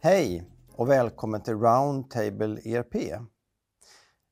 [0.00, 2.94] Hej och välkommen till Roundtable ERP.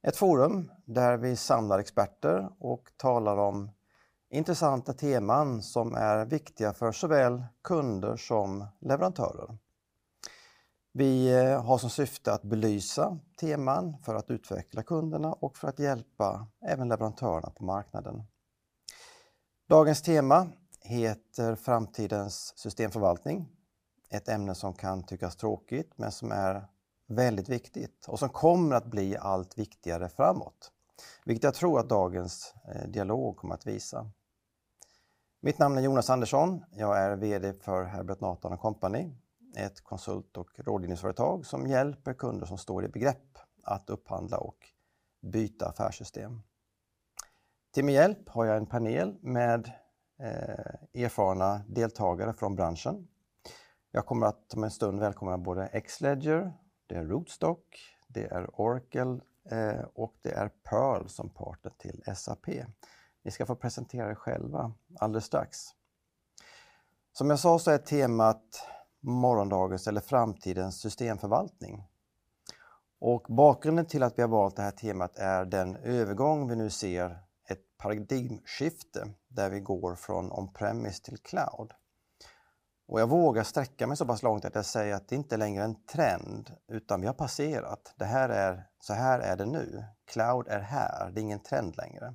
[0.02, 3.70] Ett forum där vi samlar experter och talar om
[4.30, 9.58] intressanta teman som är viktiga för såväl kunder som leverantörer.
[10.92, 15.78] Vi eh, har som syfte att belysa teman för att utveckla kunderna och för att
[15.78, 18.22] hjälpa även leverantörerna på marknaden.
[19.68, 20.46] Dagens tema
[20.80, 23.55] heter Framtidens systemförvaltning.
[24.08, 26.66] Ett ämne som kan tyckas tråkigt men som är
[27.06, 30.72] väldigt viktigt och som kommer att bli allt viktigare framåt.
[31.24, 34.10] Vilket jag tror att dagens eh, dialog kommer att visa.
[35.40, 36.64] Mitt namn är Jonas Andersson.
[36.70, 39.10] Jag är VD för Herbert Nathan Company,
[39.56, 44.58] ett konsult och rådgivningsföretag som hjälper kunder som står i begrepp att upphandla och
[45.20, 46.42] byta affärssystem.
[47.74, 49.72] Till min hjälp har jag en panel med
[50.18, 53.08] eh, erfarna deltagare från branschen.
[53.96, 56.52] Jag kommer att om en stund välkomna både Xledger,
[56.86, 62.46] det är Rootstock, det är Oracle eh, och det är Pearl som partner till SAP.
[63.22, 65.58] Ni ska få presentera er själva alldeles strax.
[67.12, 68.68] Som jag sa så är temat
[69.00, 71.84] morgondagens eller framtidens systemförvaltning.
[72.98, 76.70] Och bakgrunden till att vi har valt det här temat är den övergång vi nu
[76.70, 81.72] ser, ett paradigmskifte där vi går från on-premise till cloud.
[82.88, 85.62] Och jag vågar sträcka mig så pass långt att jag säger att det inte längre
[85.62, 87.94] är en trend utan vi har passerat.
[87.96, 89.84] Det här är, så här är det nu.
[90.06, 92.14] Cloud är här, det är ingen trend längre.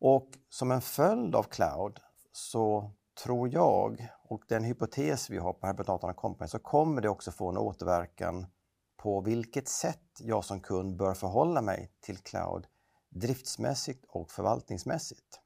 [0.00, 2.00] Och som en följd av cloud
[2.32, 2.92] så
[3.24, 7.30] tror jag, och den hypotes vi har på Herbert Nathan Company, så kommer det också
[7.30, 8.46] få en återverkan
[8.96, 12.66] på vilket sätt jag som kund bör förhålla mig till cloud
[13.14, 15.40] driftsmässigt och förvaltningsmässigt.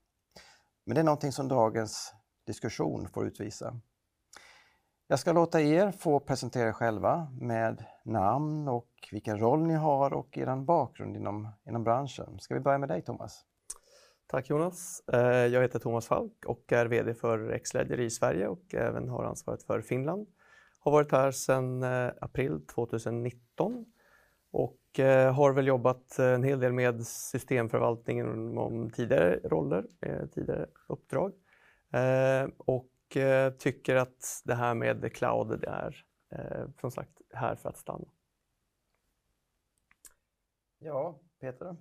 [0.86, 2.14] Men det är någonting som dagens
[2.46, 3.80] diskussion får utvisa.
[5.10, 10.12] Jag ska låta er få presentera er själva med namn och vilken roll ni har
[10.12, 12.38] och er bakgrund inom, inom branschen.
[12.40, 13.44] Ska vi börja med dig Thomas?
[14.26, 15.02] Tack Jonas.
[15.12, 19.24] Eh, jag heter Thomas Falk och är VD för Xledger i Sverige och även har
[19.24, 20.26] ansvaret för Finland.
[20.78, 23.84] Har varit här sedan eh, april 2019
[24.50, 29.84] och eh, har väl jobbat en hel del med systemförvaltningen om tidigare roller,
[30.34, 31.32] tidigare uppdrag.
[32.58, 32.88] Och
[33.58, 36.04] tycker att det här med cloud är
[36.80, 38.08] som sagt här för att stanna.
[40.78, 41.76] Ja, Peter?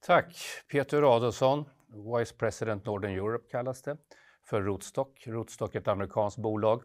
[0.00, 0.36] Tack!
[0.68, 1.64] Peter Adolfsson,
[2.18, 3.96] Vice President Northern Europe kallas det,
[4.44, 5.26] för Rootstock.
[5.26, 6.82] Rootstock är ett amerikanskt bolag.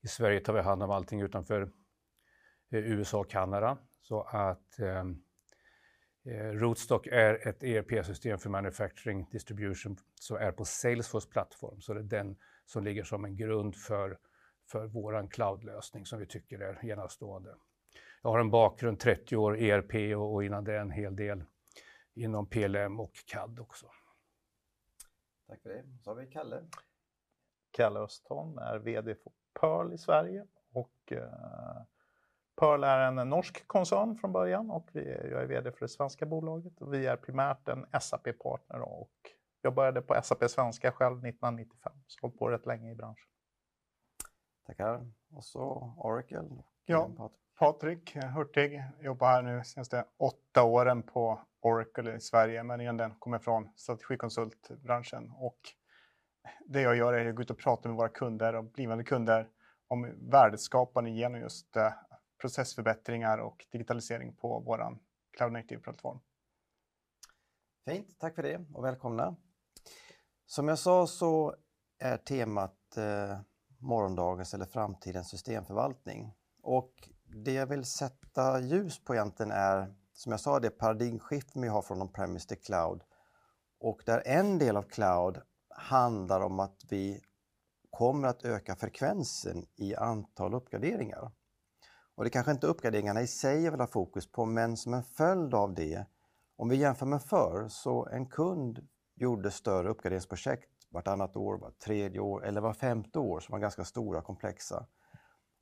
[0.00, 1.62] I Sverige tar vi hand om allting utanför
[2.70, 3.78] eh, USA och Kanada.
[4.02, 5.04] Så att eh,
[6.34, 11.80] eh Rootstock är ett ERP-system för manufacturing distribution som är på Salesforce plattform.
[11.80, 12.36] Så det är den
[12.68, 14.18] som ligger som en grund för,
[14.70, 17.54] för vår cloudlösning som vi tycker är enastående.
[18.22, 21.44] Jag har en bakgrund 30 år ERP och, och innan det en hel del
[22.14, 23.86] inom PLM och CAD också.
[25.46, 25.84] Tack för det.
[26.02, 26.64] Så har vi Kalle.
[27.70, 31.18] Kalle Östholm är VD för Pearl i Sverige och uh,
[32.56, 35.88] Pearl är en norsk koncern från början och vi är, jag är VD för det
[35.88, 41.26] svenska bolaget och vi är primärt en SAP-partner och jag började på SAP Svenska själv
[41.26, 43.28] 1995, så hållit på rätt länge i branschen.
[44.66, 45.10] Tackar.
[45.30, 46.42] Och så Oracle.
[46.84, 53.14] Ja, Patrik Hurtig, jobbar här nu senaste åtta åren på Oracle i Sverige, men egentligen
[53.18, 55.30] kommer från strategikonsultbranschen.
[55.36, 55.58] Och
[56.66, 59.48] det jag gör är att gå ut och prata med våra kunder och blivande kunder
[59.88, 61.92] om värdeskapande genom just eh,
[62.40, 64.98] processförbättringar och digitalisering på vår
[65.36, 66.20] Cloud Native-plattform.
[67.84, 69.36] Fint, tack för det och välkomna.
[70.50, 71.54] Som jag sa så
[71.98, 73.38] är temat eh,
[73.78, 76.34] morgondagens eller framtidens systemförvaltning.
[76.62, 76.92] Och
[77.44, 81.82] det jag vill sätta ljus på egentligen är, som jag sa, det paradigmskifte vi har
[81.82, 83.02] från on-premise till cloud.
[83.80, 87.20] Och där en del av cloud handlar om att vi
[87.90, 91.32] kommer att öka frekvensen i antal uppgraderingar.
[92.14, 95.04] Och det kanske inte uppgraderingarna i sig jag vill ha fokus på, men som en
[95.04, 96.06] följd av det,
[96.56, 102.20] om vi jämför med förr, så en kund gjorde större uppgraderingsprojekt vartannat år, vart tredje
[102.20, 104.86] år eller var femte år som var ganska stora och komplexa.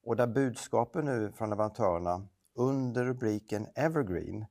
[0.03, 4.47] Och där budskapen nu från leverantörerna under rubriken Evergreen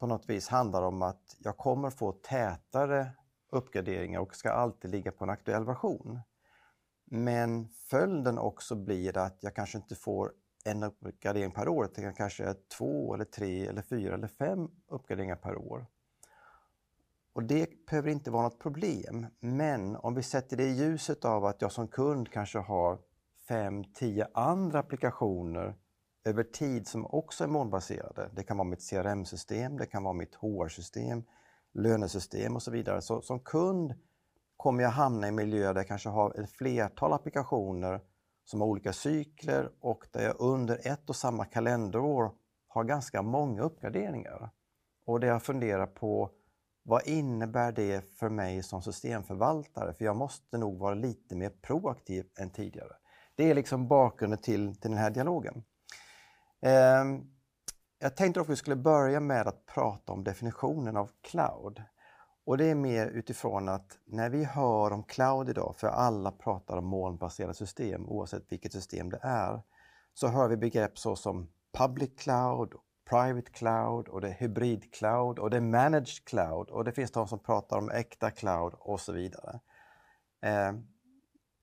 [0.00, 3.10] på något vis handlar om att jag kommer få tätare
[3.52, 6.20] uppgraderingar och ska alltid ligga på en aktuell version.
[7.04, 10.32] Men följden också blir att jag kanske inte får
[10.64, 15.56] en uppgradering per år, utan kanske två, eller tre, eller fyra eller fem uppgraderingar per
[15.56, 15.86] år.
[17.32, 21.44] Och det behöver inte vara något problem, men om vi sätter det i ljuset av
[21.44, 22.98] att jag som kund kanske har
[23.48, 25.74] fem, tio andra applikationer
[26.24, 28.30] över tid som också är molnbaserade.
[28.34, 31.22] Det kan vara mitt CRM-system, det kan vara mitt HR-system,
[31.74, 33.02] lönesystem och så vidare.
[33.02, 33.94] Så som kund
[34.56, 38.00] kommer jag hamna i miljöer där jag kanske har ett flertal applikationer
[38.44, 42.32] som har olika cykler och där jag under ett och samma kalenderår
[42.68, 44.50] har ganska många uppgraderingar.
[45.06, 46.30] Och det jag funderar på,
[46.82, 49.94] vad innebär det för mig som systemförvaltare?
[49.94, 52.92] För jag måste nog vara lite mer proaktiv än tidigare.
[53.34, 55.64] Det är liksom bakgrunden till, till den här dialogen.
[56.60, 57.04] Eh,
[57.98, 61.82] jag tänkte att vi skulle börja med att prata om definitionen av cloud.
[62.44, 66.76] Och det är mer utifrån att när vi hör om cloud idag, för alla pratar
[66.76, 69.62] om molnbaserade system oavsett vilket system det är,
[70.14, 72.72] så hör vi begrepp såsom public cloud,
[73.12, 77.10] private cloud och det är hybrid cloud och det är managed cloud och det finns
[77.10, 79.60] de som pratar om äkta cloud och så vidare.
[80.42, 80.72] Eh,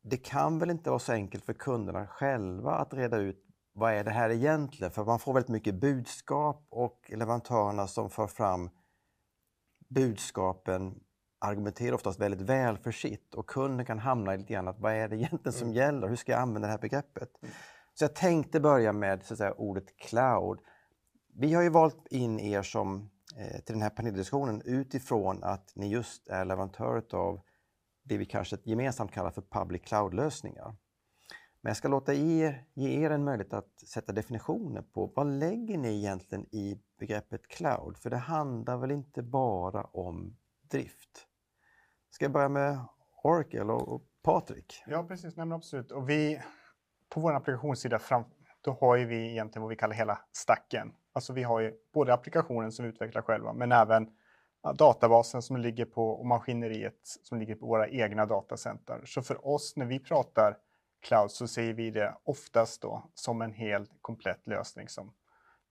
[0.04, 4.04] det kan väl inte vara så enkelt för kunderna själva att reda ut vad är
[4.04, 4.92] det här egentligen?
[4.92, 8.69] För man får väldigt mycket budskap och leverantörerna som för fram
[9.90, 11.00] budskapen
[11.40, 14.94] argumenterar oftast väldigt väl för sitt och kunden kan hamna i lite grann att vad
[14.94, 15.78] är det egentligen som mm.
[15.78, 16.07] gäller?
[16.07, 17.30] Hur ska jag använda det här begreppet?
[17.42, 17.54] Mm.
[17.94, 20.60] Så jag tänkte börja med så att säga, ordet cloud.
[21.34, 25.88] Vi har ju valt in er som, eh, till den här paneldiskussionen utifrån att ni
[25.88, 27.42] just är leverantör av
[28.04, 30.76] det vi kanske gemensamt kallar för public cloud-lösningar.
[31.62, 35.78] Men jag ska låta er, ge er en möjlighet att sätta definitioner på vad lägger
[35.78, 37.98] ni egentligen i begreppet cloud?
[37.98, 41.28] För det handlar väl inte bara om drift?
[42.10, 42.80] Ska jag börja med
[43.24, 44.84] Oracle och Patrik?
[44.88, 45.36] Ja, precis.
[45.36, 45.92] Nej, absolut.
[45.92, 46.42] Och vi,
[47.10, 48.24] på vår applikationssida fram,
[48.62, 50.94] då har ju vi egentligen vad vi kallar hela stacken.
[51.14, 54.10] Alltså vi har ju både applikationen som vi utvecklar själva, men även
[54.76, 59.02] databasen som ligger på och maskineriet som ligger på våra egna datacenter.
[59.06, 60.58] Så för oss när vi pratar
[61.02, 65.14] cloud så ser vi det oftast då som en hel komplett lösning som,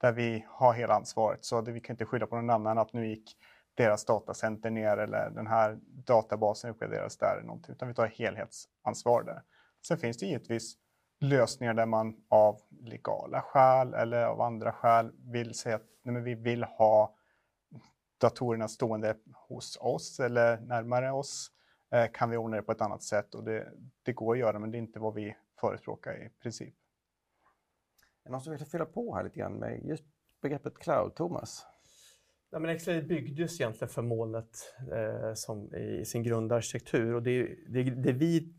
[0.01, 1.45] där vi har hela ansvaret.
[1.45, 3.37] Så det, vi kan inte skylla på någon annan att nu gick
[3.75, 9.23] deras datacenter ner eller den här databasen uppgraderades där, eller någonting, utan vi tar helhetsansvar
[9.23, 9.43] där.
[9.87, 10.77] Sen finns det givetvis
[11.21, 16.35] lösningar där man av legala skäl eller av andra skäl vill säga att nej, vi
[16.35, 17.15] vill ha
[18.21, 19.17] datorerna stående
[19.49, 21.51] hos oss eller närmare oss.
[21.91, 23.73] Eh, kan vi ordna det på ett annat sätt och det,
[24.03, 26.75] det går att göra men det är inte vad vi förespråkar i princip.
[28.25, 30.05] Är någon som vill fylla på här lite grann med just
[30.43, 31.67] begreppet cloud, Thomas?
[32.51, 37.83] Ja, men XLA byggdes egentligen för molnet eh, som i sin grundarkitektur och det, det,
[37.83, 38.55] det vi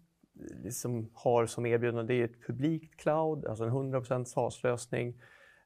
[0.64, 5.22] liksom har som erbjudande det är ett publikt cloud, alltså en 100% SaaS-lösning.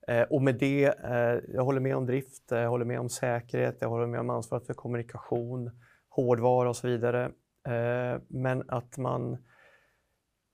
[0.08, 3.10] Eh, och med det, eh, jag håller med om drift, eh, jag håller med om
[3.10, 5.72] säkerhet, jag håller med om ansvaret för kommunikation,
[6.10, 7.32] hårdvara och så vidare.
[7.68, 9.38] Eh, men att man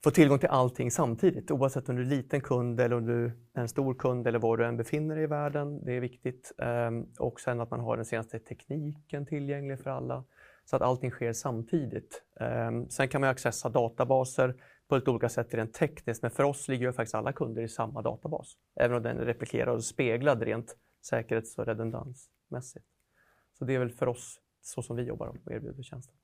[0.03, 3.25] får tillgång till allting samtidigt oavsett om du är en liten kund eller om du
[3.25, 5.85] är en stor kund eller var du än befinner dig i världen.
[5.85, 6.51] Det är viktigt.
[6.57, 10.23] Ehm, och sen att man har den senaste tekniken tillgänglig för alla
[10.69, 12.23] så att allting sker samtidigt.
[12.39, 16.67] Ehm, sen kan man accessa databaser på lite olika sätt rent tekniskt men för oss
[16.67, 18.57] ligger ju faktiskt alla kunder i samma databas.
[18.75, 22.85] Även om den är replikerad och speglad rent säkerhets och redundansmässigt.
[23.53, 26.15] Så det är väl för oss så som vi jobbar och erbjuder tjänsten.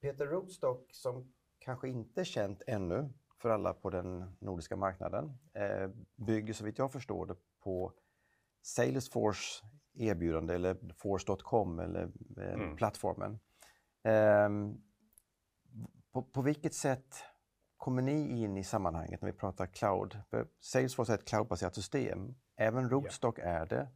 [0.00, 3.08] Peter Rootstock, som kanske inte är känt ännu
[3.42, 7.92] för alla på den nordiska marknaden, eh, bygger så vitt jag förstår det på
[8.62, 9.64] Salesforce
[9.96, 12.76] erbjudande eller force.com eller eh, mm.
[12.76, 13.38] plattformen.
[14.06, 14.48] Eh,
[16.12, 17.14] på, på vilket sätt
[17.76, 20.18] kommer ni in i sammanhanget när vi pratar cloud?
[20.60, 22.34] Salesforce är ett cloudbaserat system.
[22.56, 23.42] Även Rootstock ja.
[23.42, 23.88] är det.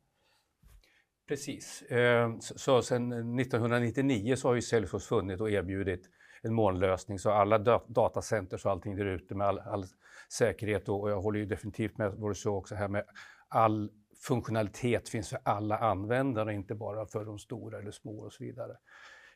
[1.29, 1.83] Precis.
[1.83, 6.09] Eh, så sedan 1999 så har ju Salesforce funnit och erbjudit
[6.43, 9.85] en molnlösning så alla datacenter och allting där ute med all, all
[10.33, 13.05] säkerhet och, jag håller ju definitivt med vad du sa också här med
[13.49, 13.90] all
[14.26, 18.76] funktionalitet finns för alla användare, inte bara för de stora eller små och så vidare.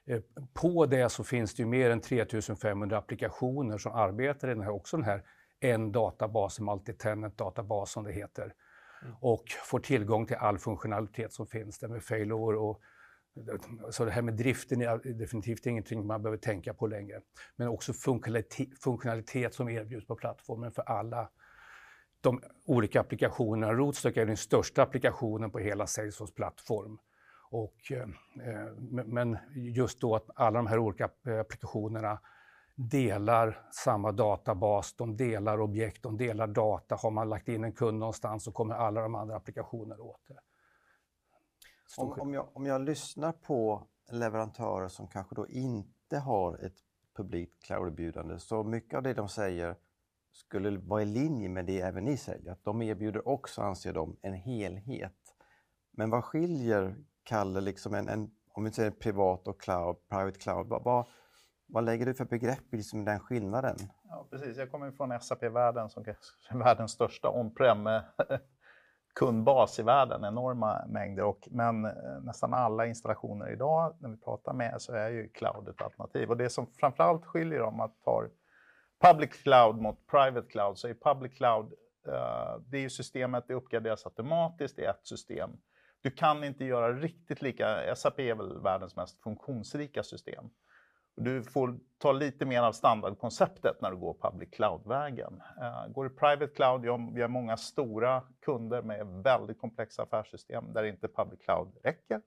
[0.06, 0.20] Eh,
[0.52, 4.70] på det så finns det ju mer än 3500 applikationer som arbetar i den här,
[4.70, 5.22] också den här
[5.60, 8.54] en databas, multi-tenant databas som det heter.
[9.02, 9.14] Mm.
[9.20, 12.80] Och får tillgång till all funktionalitet som finns där med failover och
[13.90, 17.20] så det här med driften är definitivt ingenting man behöver tänka på längre.
[17.56, 21.30] Men också funktionalitet, funktionalitet som erbjuds på plattformen för alla
[22.20, 23.72] de olika applikationerna.
[23.72, 26.98] Rootstock är den största applikationen på hela Salesforce plattform.
[27.54, 28.06] Och, eh,
[29.04, 31.04] men just då att alla de här olika
[31.40, 32.20] applikationerna
[32.74, 36.94] delar samma databas, de delar objekt, de delar data.
[36.94, 40.38] Har man lagt in en kund någonstans så kommer alla de andra applikationerna åt det.
[41.96, 46.76] Om, om, jag, om jag lyssnar på leverantörer som kanske då inte har ett
[47.16, 49.76] publikt cloud-erbjudande så mycket av det de säger
[50.32, 52.52] skulle vara i linje med det även ni säljer.
[52.52, 55.36] Att de erbjuder också, anser de, en helhet.
[55.90, 60.66] Men vad skiljer, Kalle, liksom en, en om vi säger privat och cloud, private cloud,
[60.66, 61.06] vad, vad,
[61.66, 63.76] vad lägger du för begrepp i liksom den skillnaden?
[64.08, 64.56] Ja, precis.
[64.56, 66.16] Jag kommer från SAP-världen som är
[66.58, 68.02] världens största on-prem eh,
[69.14, 71.24] kundbas i världen, enorma mängder.
[71.24, 75.68] Och, men eh, nästan alla installationer idag, när vi pratar med, så är ju cloud
[75.68, 76.30] ett alternativ.
[76.30, 78.24] Och det som framförallt skiljer om att ta
[79.00, 81.72] public cloud mot private cloud, så är public cloud,
[82.08, 85.50] uh, det är ju systemet, det uppgraderas automatiskt, det är ett system.
[86.04, 90.50] Du kan inte göra riktigt lika, SAP är väl världens mest funktionsrika system.
[91.16, 95.42] Du får ta lite mer av standardkonceptet när du går public cloud-vägen.
[95.60, 100.72] Eh, går du private cloud, ja, vi har många stora kunder med väldigt komplexa affärssystem
[100.72, 102.20] där inte public cloud räcker.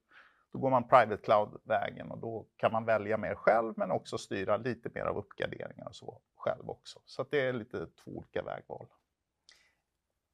[0.52, 4.58] Då går man private cloud-vägen och då kan man välja mer själv men också styra
[4.58, 7.00] lite mer av uppgraderingar och så själv också.
[7.06, 8.88] Så det är lite två olika vägval.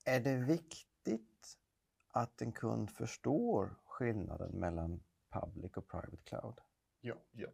[0.06, 1.58] Är det viktigt
[2.14, 6.62] att en kund förstår skillnaden mellan public och private cloud?
[7.02, 7.16] Ja.
[7.32, 7.48] ja.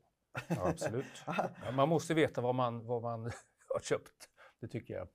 [0.47, 1.05] Ja, absolut.
[1.65, 3.23] Ja, man måste veta vad man, vad man
[3.73, 5.07] har köpt, det tycker jag.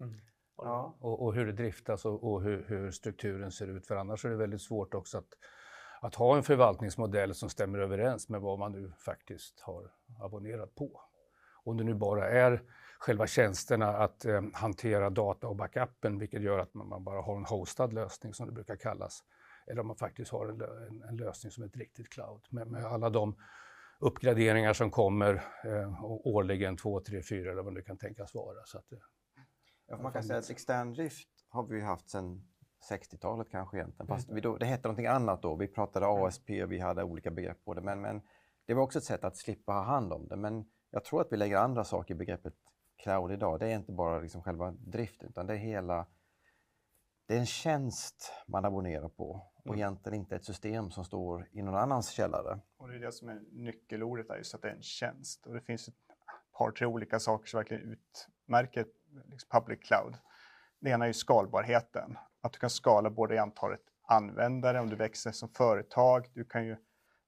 [0.00, 0.20] Mm.
[0.56, 0.96] Ja.
[1.00, 3.86] Och, och, hur det driftas och, och hur, hur, strukturen ser ut.
[3.86, 5.28] För annars är det väldigt svårt också att,
[6.00, 11.00] att ha en förvaltningsmodell som stämmer överens med vad man nu faktiskt har abonnerat på.
[11.64, 12.62] Om det nu bara är
[12.98, 17.36] själva tjänsterna att eh, hantera data och backupen, vilket gör att man, man, bara har
[17.36, 19.24] en hostad lösning som det brukar kallas.
[19.66, 22.84] Eller om man faktiskt har en, en, en lösning som ett riktigt cloud med, med
[22.84, 23.36] alla de
[23.98, 28.64] uppgraderingar som kommer eh, årligen, två, tre, fyra eller vad det kan tänkas vara.
[28.64, 28.98] Så att, eh,
[29.86, 32.48] ja, man kan säga att extern drift har vi haft sedan
[32.90, 34.06] 60-talet kanske egentligen.
[34.06, 35.56] Fast vi då, det hette någonting annat då.
[35.56, 37.80] Vi pratade ASP och vi hade olika begrepp på det.
[37.80, 38.22] Men, men
[38.66, 40.36] det var också ett sätt att slippa ha hand om det.
[40.36, 42.54] Men jag tror att vi lägger andra saker i begreppet
[42.98, 43.60] cloud idag.
[43.60, 46.06] Det är inte bara liksom själva driften utan det är hela
[47.28, 49.78] det är en tjänst man abonnerar på och mm.
[49.78, 52.60] egentligen inte ett system som står i någon annans källare.
[52.76, 55.46] Och det är det som är nyckelordet, är just att det är en tjänst.
[55.46, 55.94] Och det finns ett
[56.58, 58.86] par, tre olika saker som verkligen utmärker
[59.26, 60.16] liksom public cloud.
[60.80, 64.96] Det ena är ju skalbarheten, att du kan skala både i antalet användare, om du
[64.96, 66.76] växer som företag, du kan ju,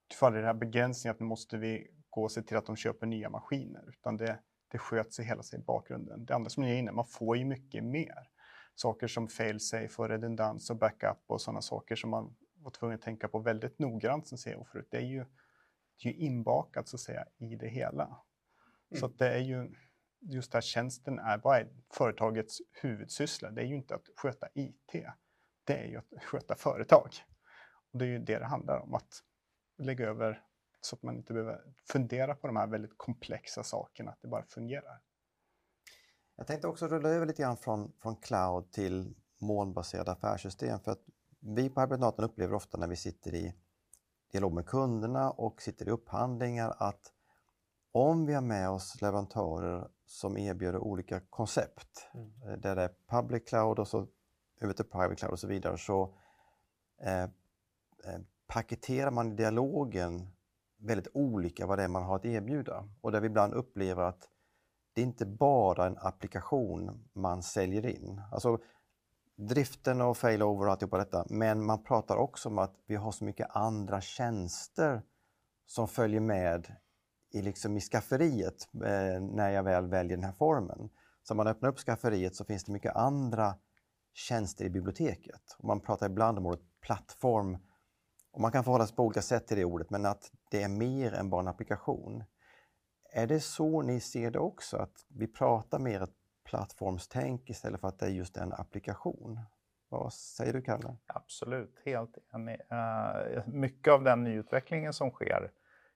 [0.06, 2.66] du får aldrig den här begränsningen att nu måste vi gå och se till att
[2.66, 4.38] de köper nya maskiner, utan det,
[4.70, 6.24] det sköts i hela sin bakgrunden.
[6.24, 8.28] Det andra som ni är inne, man får ju mycket mer
[8.74, 13.02] saker som fail-safe och redundans och backup och sådana saker som man var tvungen att
[13.02, 14.88] tänka på väldigt noggrant som CEO förut.
[14.90, 15.24] Det är ju,
[16.02, 18.04] det är ju inbakat så att säga i det hela.
[18.04, 19.00] Mm.
[19.00, 19.74] Så det är ju
[20.20, 23.50] just där tjänsten är, vad är företagets huvudsyssla?
[23.50, 25.04] Det är ju inte att sköta IT.
[25.64, 27.10] Det är ju att sköta företag.
[27.92, 29.22] Och det är ju det det handlar om, att
[29.78, 30.42] lägga över
[30.80, 34.44] så att man inte behöver fundera på de här väldigt komplexa sakerna, att det bara
[34.44, 35.00] fungerar.
[36.36, 40.80] Jag tänkte också rulla över lite grann från, från cloud till molnbaserade affärssystem.
[40.80, 41.02] För att
[41.40, 43.54] vi på Hybrid upplever ofta när vi sitter i
[44.32, 47.12] dialog med kunderna och sitter i upphandlingar att
[47.92, 52.32] om vi har med oss leverantörer som erbjuder olika koncept, mm.
[52.42, 54.06] Eh, där det är public cloud och så
[54.60, 56.14] över till private cloud och så vidare, så
[57.02, 60.28] eh, eh, paketerar man i dialogen
[60.80, 62.88] väldigt olika vad det är man har att erbjuda.
[63.00, 64.28] Och där vi ibland upplever att
[64.92, 68.20] det är inte bara en applikation man säljer in.
[68.32, 68.58] Alltså
[69.36, 73.24] driften och failover och alltihopa detta, men man pratar också om att vi har så
[73.24, 75.02] mycket andra tjänster
[75.66, 76.76] som följer med
[77.32, 80.90] i, liksom i skafferiet eh, när jag väl väljer den här formen.
[81.22, 83.54] Så om man öppnar upp skafferiet så finns det mycket andra
[84.12, 85.56] tjänster i biblioteket.
[85.58, 87.58] Och man pratar ibland om ordet plattform
[88.32, 90.68] och man kan förhålla sig på olika sätt till det ordet, men att det är
[90.68, 92.24] mer än bara en applikation.
[93.12, 97.88] Är det så ni ser det också, att vi pratar mer ett plattformstänk istället för
[97.88, 99.40] att det är just en applikation?
[99.88, 100.96] Vad säger du, Kalle?
[101.06, 102.60] Absolut, helt enig.
[102.72, 105.50] Uh, mycket av den nyutvecklingen som sker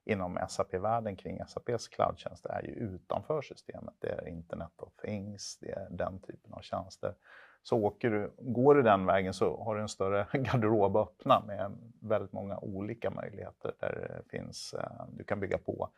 [0.04, 3.94] inom SAP-världen kring SAPs cloudtjänster är ju utanför systemet.
[3.98, 7.14] Det är Internet of Things, det är den typen av tjänster.
[7.64, 11.42] Så åker du, går du den vägen så har du en större garderob att öppna
[11.46, 15.88] med väldigt många olika möjligheter där det finns, eh, du kan bygga på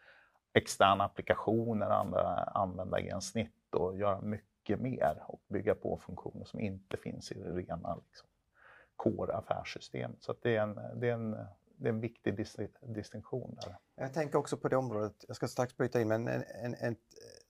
[0.52, 2.22] externa applikationer, andra
[2.54, 7.96] användargränssnitt och göra mycket mer och bygga på funktioner som inte finns i det rena
[8.08, 8.28] liksom,
[8.96, 10.16] core-affärssystemet.
[10.20, 11.30] Så det är, en, det, är en,
[11.76, 13.58] det är en viktig dis distinktion.
[13.62, 13.76] Där.
[13.94, 16.96] Jag tänker också på det området, jag ska strax bryta in, men en, en, en,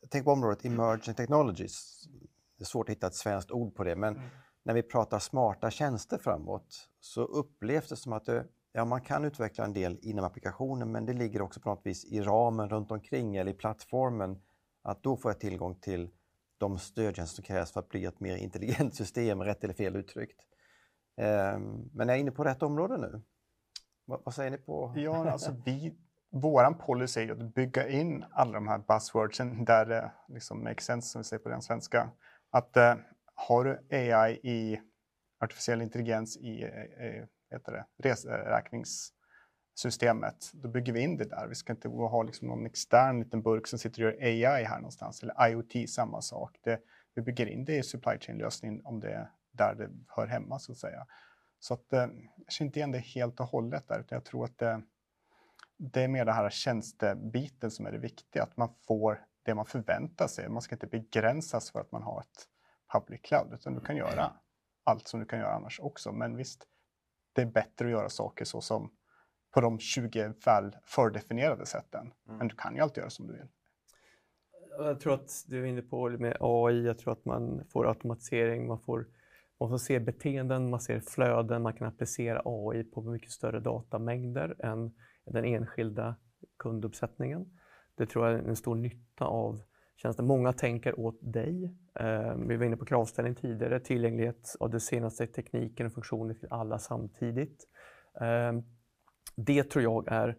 [0.00, 2.08] jag tänker på området emerging technologies.
[2.56, 4.28] Det är svårt att hitta ett svenskt ord på det, men mm.
[4.62, 8.46] när vi pratar smarta tjänster framåt så upplevs det som att det
[8.76, 12.04] Ja, man kan utveckla en del inom applikationen men det ligger också på något vis
[12.04, 14.38] i ramen runt omkring eller i plattformen
[14.82, 16.10] att då får jag tillgång till
[16.58, 20.40] de stödtjänster som krävs för att bli ett mer intelligent system, rätt eller fel uttryckt.
[21.16, 23.22] Ehm, men är jag inne på rätt område nu?
[24.04, 24.92] Vad, vad säger ni på?
[24.96, 25.94] Ja, alltså vi,
[26.30, 31.08] våran policy är att bygga in alla de här buzzwordsen där det liksom makes sense,
[31.08, 32.10] som vi säger på den svenska.
[32.56, 32.94] Att eh,
[33.34, 34.80] har du AI i
[35.40, 36.70] artificiell intelligens i eh,
[37.48, 41.46] det, resräkningssystemet, då bygger vi in det där.
[41.46, 44.76] Vi ska inte ha liksom någon extern liten burk som sitter och gör AI här
[44.76, 46.58] någonstans, eller IoT, samma sak.
[46.62, 46.80] Det,
[47.14, 50.72] vi bygger in det i supply chain-lösningen om det är där det hör hemma, så
[50.72, 51.06] att säga.
[51.60, 54.44] Så att, eh, jag känner inte igen det helt och hållet där, utan jag tror
[54.44, 54.82] att det,
[55.76, 59.66] det är mer den här tjänstebiten som är det viktiga, att man får det man
[59.66, 60.48] förväntar sig.
[60.48, 62.48] Man ska inte begränsas för att man har ett
[62.92, 64.32] public cloud, utan du kan göra
[64.84, 66.12] allt som du kan göra annars också.
[66.12, 66.66] Men visst,
[67.32, 68.90] det är bättre att göra saker så som
[69.54, 72.00] på de 20 väl fördefinierade sätten.
[72.00, 72.38] Mm.
[72.38, 73.48] Men du kan ju alltid göra som du vill.
[74.78, 78.66] Jag tror att du är inne på med AI, jag tror att man får automatisering,
[78.66, 79.06] man får,
[79.60, 84.64] man får se beteenden, man ser flöden, man kan applicera AI på mycket större datamängder
[84.64, 86.16] än den enskilda
[86.58, 87.58] kunduppsättningen.
[87.96, 89.62] Det tror jag är en stor nytta av
[89.96, 90.26] tjänsten.
[90.26, 91.74] Många tänker åt dig.
[91.94, 96.48] Ehm, vi var inne på kravställning tidigare, tillgänglighet av den senaste tekniken och funktioner till
[96.50, 97.68] alla samtidigt.
[98.20, 98.62] Ehm,
[99.36, 100.36] det tror jag är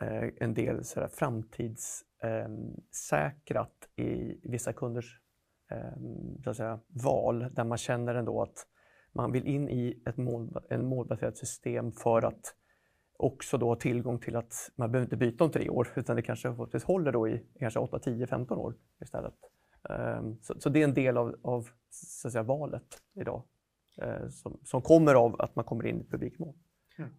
[0.00, 5.20] eh, en del så framtidssäkrat ehm, i vissa kunders
[6.44, 8.66] så att säga, val där man känner ändå att
[9.12, 12.54] man vill in i ett mål, en målbaserat system för att
[13.20, 16.54] också då tillgång till att man behöver inte byta om tre år utan det kanske
[16.54, 19.34] faktiskt håller då i kanske 8, 10, 15 år istället.
[19.82, 23.42] Um, så, så, det är en del av, av så att säga, valet idag
[24.02, 26.54] uh, som, som kommer av att man kommer in i publikmål.
[26.98, 27.10] Mm.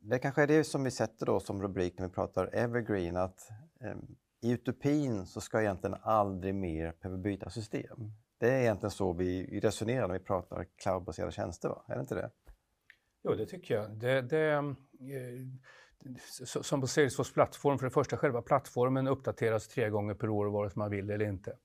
[0.00, 3.48] Det kanske är det som vi sätter då som rubrik när vi pratar evergreen att
[3.80, 8.12] um, i utopin så ska egentligen aldrig mer behöva byta system.
[8.38, 11.84] Det är egentligen så vi resonerar när vi pratar cloudbaserade tjänster, va?
[11.88, 12.30] är det inte det?
[13.22, 13.90] Jo, det tycker jag.
[13.90, 14.62] Det, det, eh,
[15.00, 15.46] Eh,
[16.62, 20.70] som på Salesforce plattform, för det första själva plattformen uppdateras tre gånger per år vare
[20.70, 21.56] sig man vill eller inte.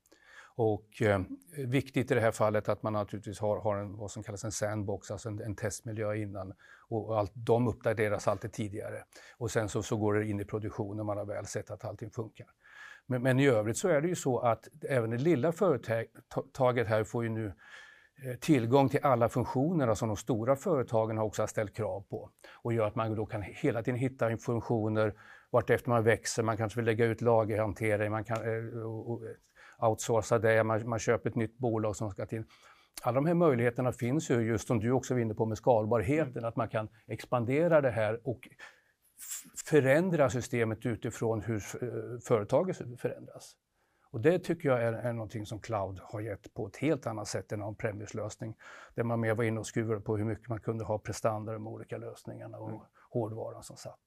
[0.55, 1.21] Och eh,
[1.57, 4.51] viktigt i det här fallet att man naturligtvis har, har en, vad som kallas en
[4.51, 6.53] sandbox, alltså en, en testmiljö innan.
[6.87, 9.03] Och allt, de uppdateras alltid tidigare.
[9.37, 11.85] Och sen så, så går det in i produktion när man har väl sett att
[11.85, 12.47] allting funkar.
[13.05, 17.03] Men, men i övrigt så är det ju så att även det lilla företaget här
[17.03, 17.53] får ju nu
[18.39, 22.29] tillgång till alla funktioner som de stora företagen har också ställt krav på
[22.63, 25.13] och gör att man då kan hela tiden hitta funktioner
[25.51, 26.43] vartefter man växer.
[26.43, 31.35] Man kanske vill lägga ut lagerhantering, man kan eh, outsourca det, man, man köper ett
[31.35, 32.43] nytt bolag som ska till.
[33.01, 36.37] Alla de här möjligheterna finns ju, just som du också var inne på med skalbarheten,
[36.37, 36.45] mm.
[36.45, 38.39] att man kan expandera det här och
[39.65, 43.55] förändra systemet utifrån hur eh, företaget förändras.
[44.11, 47.27] Och det tycker jag är, är någonting som cloud har gett på ett helt annat
[47.27, 48.55] sätt än on-premise-lösning.
[48.95, 51.67] Där man mer var inne och skruvade på hur mycket man kunde ha prestanda de
[51.67, 52.81] olika lösningarna och mm.
[53.09, 53.99] hårdvaran som satt.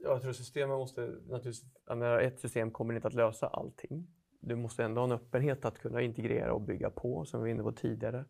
[0.00, 4.06] Jag tror systemet måste naturligtvis, menar, ett system kommer inte att lösa allting.
[4.40, 7.54] Du måste ändå ha en öppenhet att kunna integrera och bygga på, som vi var
[7.54, 8.24] inne på tidigare.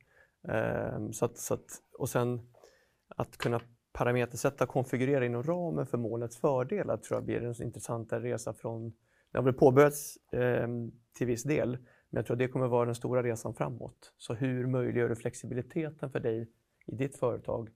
[0.49, 2.53] Ehm, så att, så att, och sen
[3.09, 3.61] att kunna
[3.93, 8.93] parametersätta och konfigurera inom ramen för målets fördelar tror jag blir en intressantare resa från
[9.35, 10.69] det har väl påbörjats eh,
[11.17, 14.13] till viss del, men jag tror att det kommer vara den stora resan framåt.
[14.17, 16.51] Så hur möjliggör du flexibiliteten för dig
[16.87, 17.71] i ditt företag?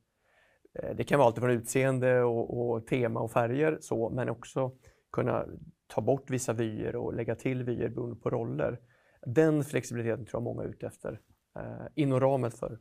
[0.74, 4.72] Eh, det kan vara allt från utseende och, och, tema och färger, så, men också
[5.12, 5.46] kunna
[5.86, 8.80] ta bort vissa vyer och lägga till vyer beroende på roller.
[9.26, 11.20] Den flexibiliteten tror jag många är ute efter
[11.56, 12.78] eh, inom ramen för,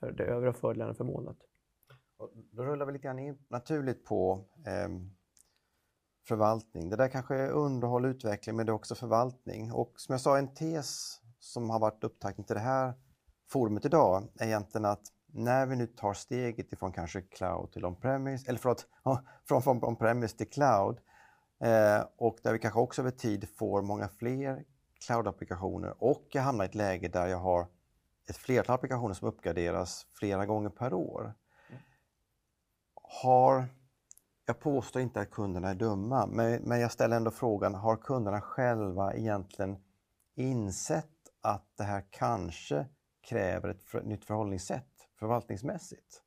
[0.00, 1.38] för det övriga fördelarna för molnet.
[2.50, 4.88] Då rullar vi lite grann in naturligt på eh,
[6.24, 6.90] förvaltning.
[6.90, 9.72] Det där kanske är underhåll och utveckling, men det är också förvaltning.
[9.72, 12.94] Och som jag sa, en tes som har varit upptakten till det här
[13.50, 18.48] forumet idag är egentligen att när vi nu tar steget ifrån kanske cloud till on-premise,
[18.48, 18.86] eller förlåt,
[19.48, 20.98] från, från on-premise till cloud,
[21.60, 24.64] eh, och där vi kanske också över tid får många fler
[25.06, 27.66] cloud-applikationer och jag hamnar i ett läge där jag har
[28.28, 31.34] ett flertal applikationer som uppgraderas flera gånger per år.
[31.68, 31.82] Mm.
[33.22, 33.68] Har
[34.46, 38.40] jag påstår inte att kunderna är dumma, men, men jag ställer ändå frågan, har kunderna
[38.40, 39.76] själva egentligen
[40.34, 41.06] insett
[41.40, 42.86] att det här kanske
[43.22, 46.22] kräver ett för, nytt förhållningssätt förvaltningsmässigt?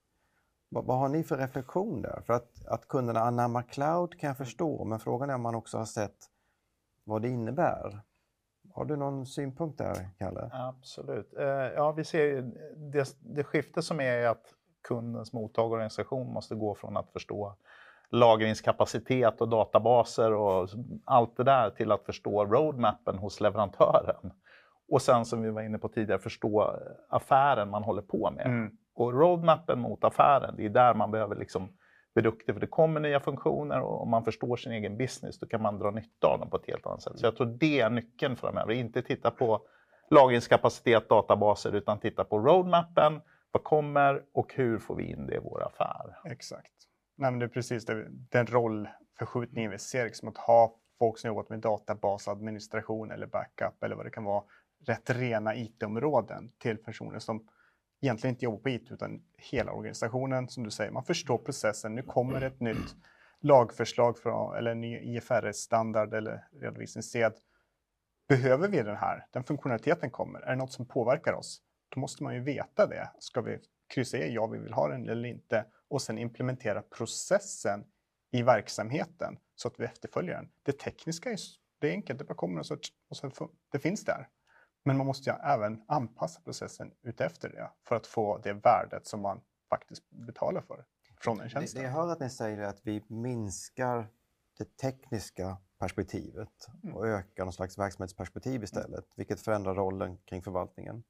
[0.69, 2.21] Vad, vad, har ni för reflektion där?
[2.25, 5.77] För att, att kunderna anammar cloud kan jag förstå, men frågan är om man också
[5.77, 6.17] har sett
[7.03, 8.01] vad det innebär.
[8.73, 10.49] Har du någon synpunkt där, Kalle?
[10.53, 11.33] Absolut.
[11.33, 12.41] Eh, ja, vi ser ju
[12.75, 17.55] det, det skifte som är att kundens mottagarorganisation måste gå från att förstå
[18.11, 20.69] lagringskapacitet och databaser och
[21.05, 24.31] allt det där till att förstå roadmappen hos leverantören.
[24.89, 28.45] Och sen som vi var inne på tidigare, förstå affären man håller på med.
[28.45, 28.71] Mm.
[28.95, 31.69] Och roadmappen mot affären, det är där man behöver liksom
[32.13, 32.55] bli duktig.
[32.55, 35.79] För det kommer nya funktioner och om man förstår sin egen business då kan man
[35.79, 37.19] dra nytta av dem på ett helt annat sätt.
[37.19, 38.71] Så jag tror det är nyckeln framöver.
[38.71, 39.61] Inte titta på
[40.09, 43.21] lagringskapacitet, databaser, utan titta på roadmappen.
[43.51, 46.31] Vad kommer och hur får vi in det i vår affär?
[46.31, 46.86] Exakt.
[47.17, 51.27] Nej, men det är precis det, den rollförskjutningen vi ser, liksom att ha folk som
[51.27, 54.43] jobbat med databasadministration eller backup eller vad det kan vara,
[54.85, 57.47] rätt rena IT-områden till personer som
[58.01, 60.49] egentligen inte jobbar på IT utan hela organisationen.
[60.49, 61.95] Som du säger, man förstår processen.
[61.95, 62.95] Nu kommer ett nytt
[63.39, 67.33] lagförslag från, eller en ny IFRS-standard eller redovisningssed.
[68.27, 69.25] Behöver vi den här?
[69.31, 70.39] Den funktionaliteten kommer.
[70.39, 71.61] Är det något som påverkar oss?
[71.89, 73.11] Då måste man ju veta det.
[73.19, 75.65] Ska vi kryssa i ja, vi vill ha den eller inte?
[75.89, 77.85] Och sen implementera processen
[78.31, 80.49] i verksamheten så att vi efterföljer den.
[80.63, 81.37] Det tekniska är,
[81.79, 82.77] det är enkelt, det bara kommer och, så,
[83.09, 84.29] och så, det finns där.
[84.85, 89.21] Men man måste ju även anpassa processen utefter det för att få det värdet som
[89.21, 90.85] man faktiskt betalar för
[91.21, 91.73] från en tjänst.
[91.73, 94.07] Det, det jag hör att ni säger är att vi minskar
[94.57, 96.95] det tekniska perspektivet Mm.
[96.95, 101.03] och ökar någon slags verksamhetsperspektiv istället, vilket förändrar rollen kring förvaltningen.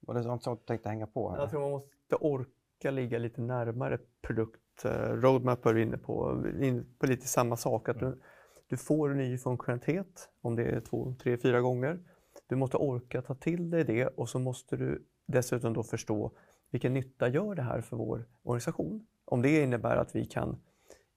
[0.00, 1.30] Var det något som du tänkte hänga på?
[1.30, 1.38] Här?
[1.38, 2.50] Jag tror man måste orka
[2.82, 4.84] ligga lite närmare produkt.
[4.84, 7.88] Eh, Roadmap är vi inne på, in på lite samma sak.
[7.88, 8.20] Att du,
[8.66, 11.98] du får ny funktionalitet, om det är två, tre, fyra gånger.
[12.46, 16.32] Du måste orka ta till dig det och så måste du dessutom då förstå
[16.70, 19.06] vilken nytta gör det här för vår organisation?
[19.24, 20.60] Om det innebär att vi kan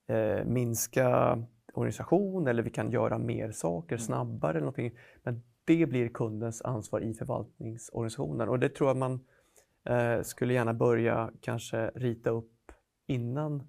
[0.08, 1.38] eh, minska
[1.74, 4.98] organisation eller vi kan göra mer saker snabbare eller någonting.
[5.24, 9.20] Men det blir kundens ansvar i förvaltningsorganisationen och det tror jag man
[9.90, 12.72] eh, skulle gärna börja kanske rita upp
[13.08, 13.64] innan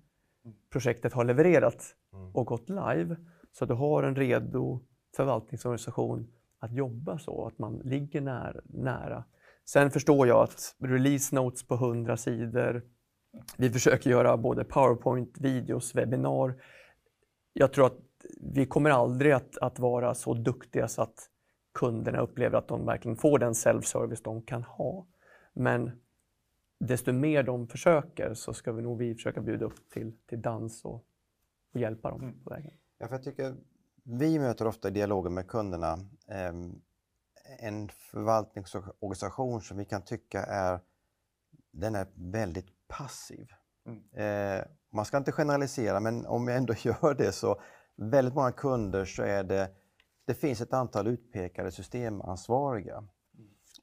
[0.71, 1.95] projektet har levererat
[2.33, 3.17] och gått live.
[3.53, 4.81] Så att du har en redo
[5.17, 6.29] förvaltningsorganisation
[6.59, 9.25] att jobba så, att man ligger när, nära.
[9.65, 12.83] Sen förstår jag att release notes på 100 sidor,
[13.57, 16.55] vi försöker göra både powerpoint, videos, webbinar.
[17.53, 17.99] Jag tror att
[18.41, 21.31] vi kommer aldrig att, att vara så duktiga så att
[21.75, 25.07] kunderna upplever att de verkligen får den self-service de kan ha.
[25.53, 25.91] Men
[26.79, 30.85] desto mer de försöker så ska vi nog vi försöka bjuda upp till, till dans
[30.85, 31.05] och,
[31.75, 32.75] och hjälpa dem på vägen.
[32.99, 33.55] Ja, för jag tycker
[34.03, 36.81] vi möter ofta i dialogen med kunderna ehm,
[37.59, 40.81] en förvaltningsorganisation som vi kan tycka är,
[41.73, 43.49] den är väldigt passiv.
[44.13, 47.61] Eh, man ska inte generalisera, men om jag ändå gör det så
[47.97, 49.71] väldigt många kunder så är det,
[50.27, 53.09] det finns ett antal utpekade systemansvariga.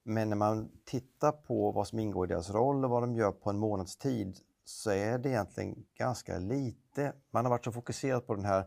[0.08, 3.32] Men när man tittar på vad som ingår i deras roll och vad de gör
[3.32, 7.14] på en månads tid så är det egentligen ganska lite.
[7.32, 8.66] Man har varit så fokuserad på den här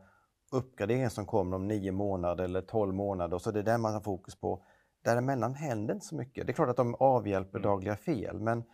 [0.50, 3.94] uppgraderingen som kommer om nio månader eller tolv månader och så är det den man
[3.94, 4.64] har fokus på.
[5.04, 6.46] Däremellan händer inte så mycket.
[6.46, 8.64] Det är klart att de avhjälper dagliga fel men,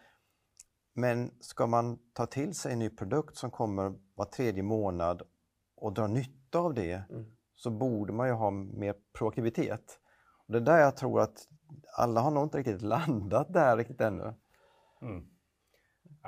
[0.94, 5.22] men ska man ta till sig en ny produkt som kommer var tredje månad
[5.76, 7.02] och dra nytta av det
[7.54, 10.00] så borde man ju ha mer proaktivitet.
[10.46, 11.48] Det är där jag tror att
[11.96, 14.34] alla har nog inte riktigt landat där riktigt ännu.
[15.02, 15.26] Mm.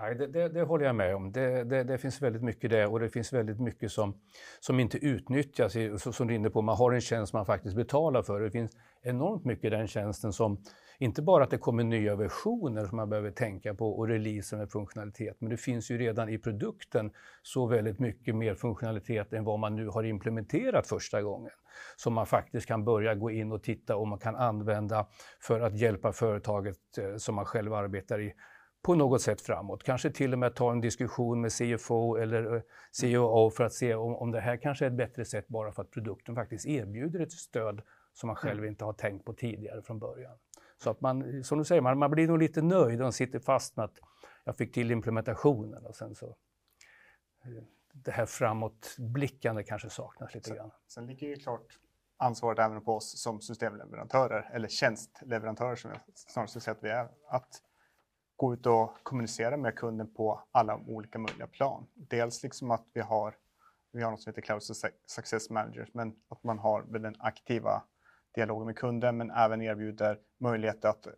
[0.01, 1.33] Nej, det, det, det håller jag med om.
[1.33, 2.87] Det, det, det finns väldigt mycket det.
[2.87, 4.15] och det finns väldigt mycket som,
[4.61, 5.77] som inte utnyttjas.
[5.77, 8.41] i- Som du är inne på, man har en tjänst man faktiskt betalar för.
[8.41, 10.63] Det finns enormt mycket i den tjänsten som,
[10.99, 14.71] inte bara att det kommer nya versioner som man behöver tänka på och releaser med
[14.71, 17.11] funktionalitet, men det finns ju redan i produkten
[17.43, 21.53] så väldigt mycket mer funktionalitet än vad man nu har implementerat första gången.
[21.97, 25.07] Som man faktiskt kan börja gå in och titta om man kan använda
[25.41, 28.33] för att hjälpa företaget eh, som man själv arbetar i
[28.87, 29.83] på något sätt framåt.
[29.83, 32.63] Kanske till och med ta en diskussion med CFO eller eh,
[33.01, 35.83] COO för att se om, om det här kanske är ett bättre sätt bara för
[35.83, 39.99] att produkten faktiskt erbjuder ett stöd som man själv inte har tänkt på tidigare från
[39.99, 40.39] början.
[40.83, 43.77] Så att man, som du säger, man, man blir nog lite nöjd och sitter fast
[43.77, 43.99] med att
[44.45, 50.71] jag fick till implementationen och sen så eh, det här framåtblickande kanske saknas lite grann.
[50.89, 51.79] Sen ligger ju klart
[52.17, 56.89] ansvaret även på oss som systemleverantörer eller tjänstleverantörer som jag snarare skulle säga att vi
[56.89, 57.09] är.
[57.29, 57.63] Att
[58.37, 61.87] gå ut och kommunicera med kunden på alla olika möjliga plan.
[61.95, 63.35] Dels liksom att vi har,
[63.93, 64.63] vi har något som heter Cloud
[65.07, 67.83] Success Managers, men att man har den aktiva
[68.35, 71.13] dialogen med kunden, men även erbjuder möjlighet att eh,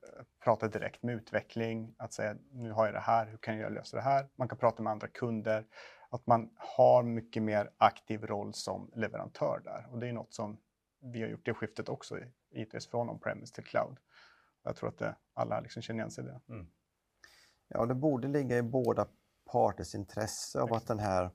[0.45, 3.97] prata direkt med utveckling, att säga nu har jag det här, hur kan jag lösa
[3.97, 4.29] det här?
[4.37, 5.67] Man kan prata med andra kunder,
[6.11, 9.87] att man har mycket mer aktiv roll som leverantör där.
[9.91, 10.59] Och det är något som
[11.01, 13.99] vi har gjort det skiftet också i ITS från on-premise till cloud.
[14.63, 16.41] Jag tror att det, alla liksom känner igen sig i det.
[16.49, 16.67] Mm.
[17.69, 19.07] Ja, det borde ligga i båda
[19.53, 21.31] parters intresse av att den här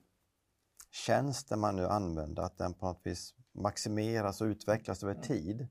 [0.90, 5.68] tjänsten man nu använder, att den på något vis maximeras och utvecklas över tid.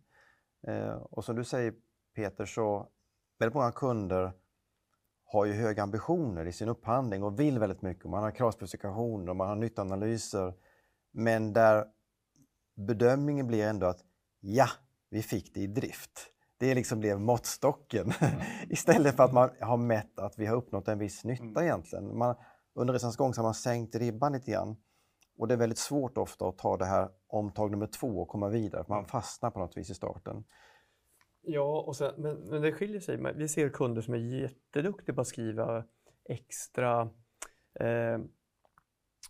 [0.67, 1.73] Eh, och som du säger
[2.15, 2.87] Peter, så
[3.39, 4.33] väldigt många kunder
[5.25, 8.05] har ju höga ambitioner i sin upphandling och vill väldigt mycket.
[8.05, 10.53] Man har kravspecifikationer och man har nyttanalyser.
[11.11, 11.85] Men där
[12.75, 14.03] bedömningen blir ändå att
[14.39, 14.67] ja,
[15.09, 16.32] vi fick det i drift.
[16.63, 18.41] Det liksom blev måttstocken mm.
[18.69, 21.63] istället för att man har mätt att vi har uppnått en viss nytta mm.
[21.63, 22.17] egentligen.
[22.17, 22.35] Man,
[22.75, 24.75] under resans gång så har man sänkt ribban lite grann.
[25.37, 28.49] Och det är väldigt svårt ofta att ta det här omtag nummer två och komma
[28.49, 28.85] vidare.
[28.87, 30.43] Man fastnar på något vis i starten.
[31.41, 33.33] Ja, och sen, men, men det skiljer sig.
[33.35, 35.83] Vi ser kunder som är jätteduktiga på att skriva
[36.29, 37.01] extra
[37.79, 38.19] eh,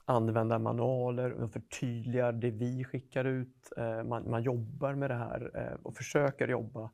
[0.06, 3.72] användarmanualer, de förtydligar det vi skickar ut.
[3.78, 6.92] Eh, man, man, jobbar med det här eh, och försöker jobba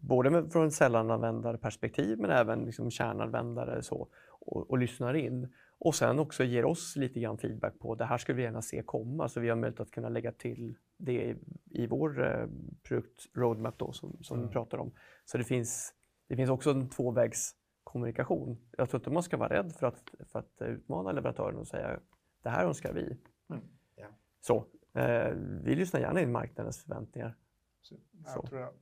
[0.00, 5.52] både med, från sällananvändarperspektiv men även liksom kärnanvändare så, och, och lyssnar in.
[5.78, 8.82] Och sen också ger oss lite grann feedback på det här skulle vi gärna se
[8.82, 11.36] komma så vi har möjlighet att kunna lägga till det i,
[11.70, 12.46] i vår eh,
[12.82, 14.48] produkt roadmap då som, som mm.
[14.48, 14.92] vi pratar om.
[15.24, 15.94] Så det finns,
[16.28, 18.58] det finns också en tvåvägskommunikation.
[18.76, 22.00] Jag tror inte man ska vara rädd för att, för att utmana leverantören och säga
[22.42, 23.18] det här önskar vi.
[23.50, 23.62] Mm.
[23.96, 24.12] Yeah.
[24.40, 25.32] Så, eh,
[25.64, 27.36] vi lyssnar gärna in marknadens förväntningar.
[27.80, 28.42] Så, jag så.
[28.42, 28.72] tror jag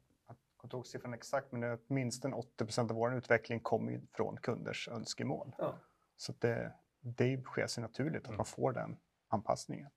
[0.67, 5.55] kommer inte ihåg siffran exakt, men åtminstone 80% av vår utveckling kommer från kunders önskemål.
[5.59, 5.75] Ja.
[6.17, 8.37] Så det, det sker sig naturligt att mm.
[8.37, 8.97] man får den
[9.29, 9.91] anpassningen.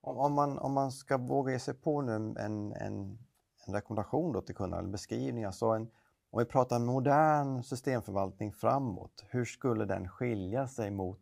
[0.00, 3.18] Om man, om man ska våga ge sig på nu en, en, en
[3.66, 5.90] rekommendation då till kunderna, eller beskrivning, alltså en,
[6.30, 11.20] om vi pratar modern systemförvaltning framåt, hur skulle den skilja sig mot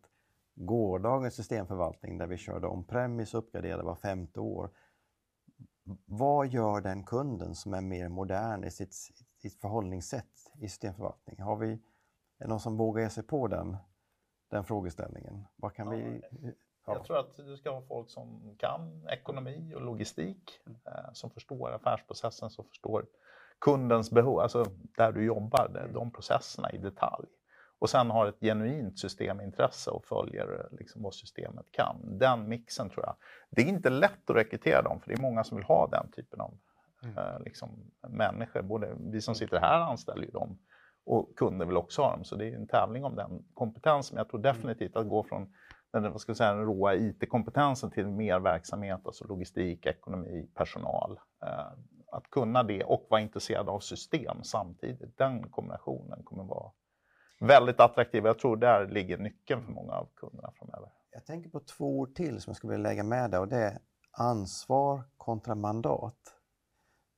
[0.55, 4.69] gårdagens systemförvaltning där vi körde on-premise och uppgraderade var femte år?
[6.05, 8.93] Vad gör den kunden som är mer modern i sitt,
[9.41, 11.41] sitt förhållningssätt i systemförvaltning?
[11.41, 11.79] Har vi,
[12.39, 13.77] är någon som vågar ge sig på den,
[14.49, 15.45] den frågeställningen?
[15.55, 16.21] Vad kan ja, vi
[16.89, 16.95] Ja.
[16.95, 20.79] Jag tror att du ska ha folk som kan ekonomi och logistik, mm.
[20.85, 23.05] eh, som förstår affärsprocessen, som förstår
[23.59, 24.65] kundens behov, alltså
[24.97, 27.27] där du jobbar, där, de processerna i detalj.
[27.79, 32.17] Och sen har ett genuint systemintresse och följer liksom vad systemet kan.
[32.19, 33.15] Den mixen tror jag.
[33.49, 36.11] Det är inte lätt att rekrytera dem, för det är många som vill ha den
[36.11, 36.57] typen av
[37.03, 37.17] mm.
[37.17, 38.61] eh, liksom, människor.
[38.61, 40.59] Både vi som sitter här anställer ju dem
[41.05, 42.23] och kunder vill också ha dem.
[42.23, 44.15] Så det är en tävling om den kompetensen.
[44.15, 45.53] Men jag tror definitivt att gå från
[45.91, 51.19] den, vad ska jag säga, den råa IT-kompetensen till mer verksamhet, alltså logistik, ekonomi, personal.
[51.45, 51.71] Eh,
[52.11, 56.71] att kunna det och vara intresserad av system samtidigt, den kombinationen kommer vara
[57.39, 58.25] väldigt attraktiv.
[58.25, 60.89] Jag tror där ligger nyckeln för många av kunderna framöver.
[61.11, 63.57] Jag tänker på två ord till som jag skulle vilja lägga med där och det
[63.57, 63.79] är
[64.11, 66.17] ansvar kontra mandat.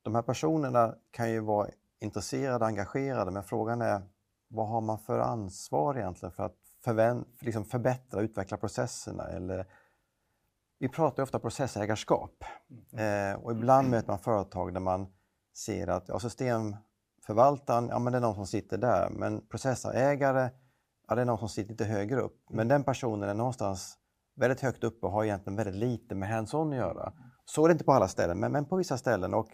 [0.02, 1.68] De här personerna kan ju vara
[2.00, 4.02] intresserade och engagerade men frågan är
[4.48, 6.56] vad har man för ansvar egentligen för att
[7.40, 9.28] liksom förbättra och utveckla processerna.
[9.28, 9.66] Eller,
[10.78, 12.44] vi pratar ofta processägarskap
[12.92, 13.34] mm.
[13.34, 15.12] eh, och ibland möter man företag där man
[15.56, 16.18] ser att ja,
[17.22, 20.50] systemförvaltaren, ja, men det är någon som sitter där, men processägare,
[21.08, 22.36] ja, det är någon som sitter lite högre upp.
[22.50, 23.98] Men den personen är någonstans
[24.36, 27.12] väldigt högt uppe och har egentligen väldigt lite med hands-on att göra.
[27.44, 29.34] Så är det inte på alla ställen, men, men på vissa ställen.
[29.34, 29.48] och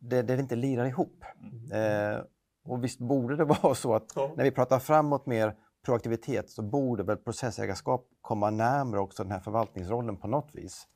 [0.00, 1.24] det, det inte lirar ihop.
[1.72, 2.24] Eh,
[2.64, 4.32] och visst borde det vara så att ja.
[4.36, 9.40] när vi pratar framåt mer proaktivitet så borde väl processägarskap komma närmare också den här
[9.40, 10.88] förvaltningsrollen på något vis.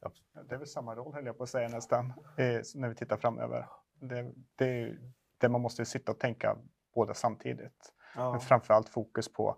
[0.00, 0.10] Ja,
[0.48, 3.16] det är väl samma roll höll jag på att säga nästan, eh, när vi tittar
[3.16, 3.66] framöver.
[4.00, 4.96] Det, det,
[5.38, 6.56] det man måste sitta och tänka
[6.94, 7.92] båda samtidigt.
[8.14, 8.30] Ja.
[8.30, 9.56] Men framförallt fokus på,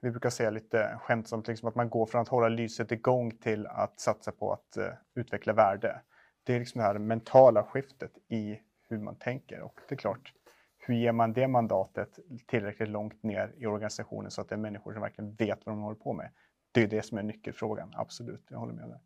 [0.00, 3.66] vi brukar säga lite skämtsamt, liksom att man går från att hålla lyset igång till
[3.66, 6.00] att satsa på att uh, utveckla värde.
[6.44, 10.32] Det är liksom det här mentala skiftet i hur man tänker och det är klart,
[10.78, 14.92] hur ger man det mandatet tillräckligt långt ner i organisationen så att det är människor
[14.92, 16.30] som verkligen vet vad de håller på med?
[16.72, 18.46] Det är det som är nyckelfrågan, absolut.
[18.48, 19.00] Jag håller med dig.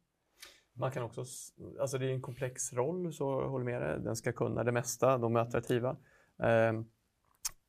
[0.78, 1.24] Man kan också,
[1.80, 4.00] alltså det är en komplex roll, så jag håller med dig.
[4.00, 5.96] Den ska kunna det mesta, de är attraktiva.
[6.42, 6.72] Eh,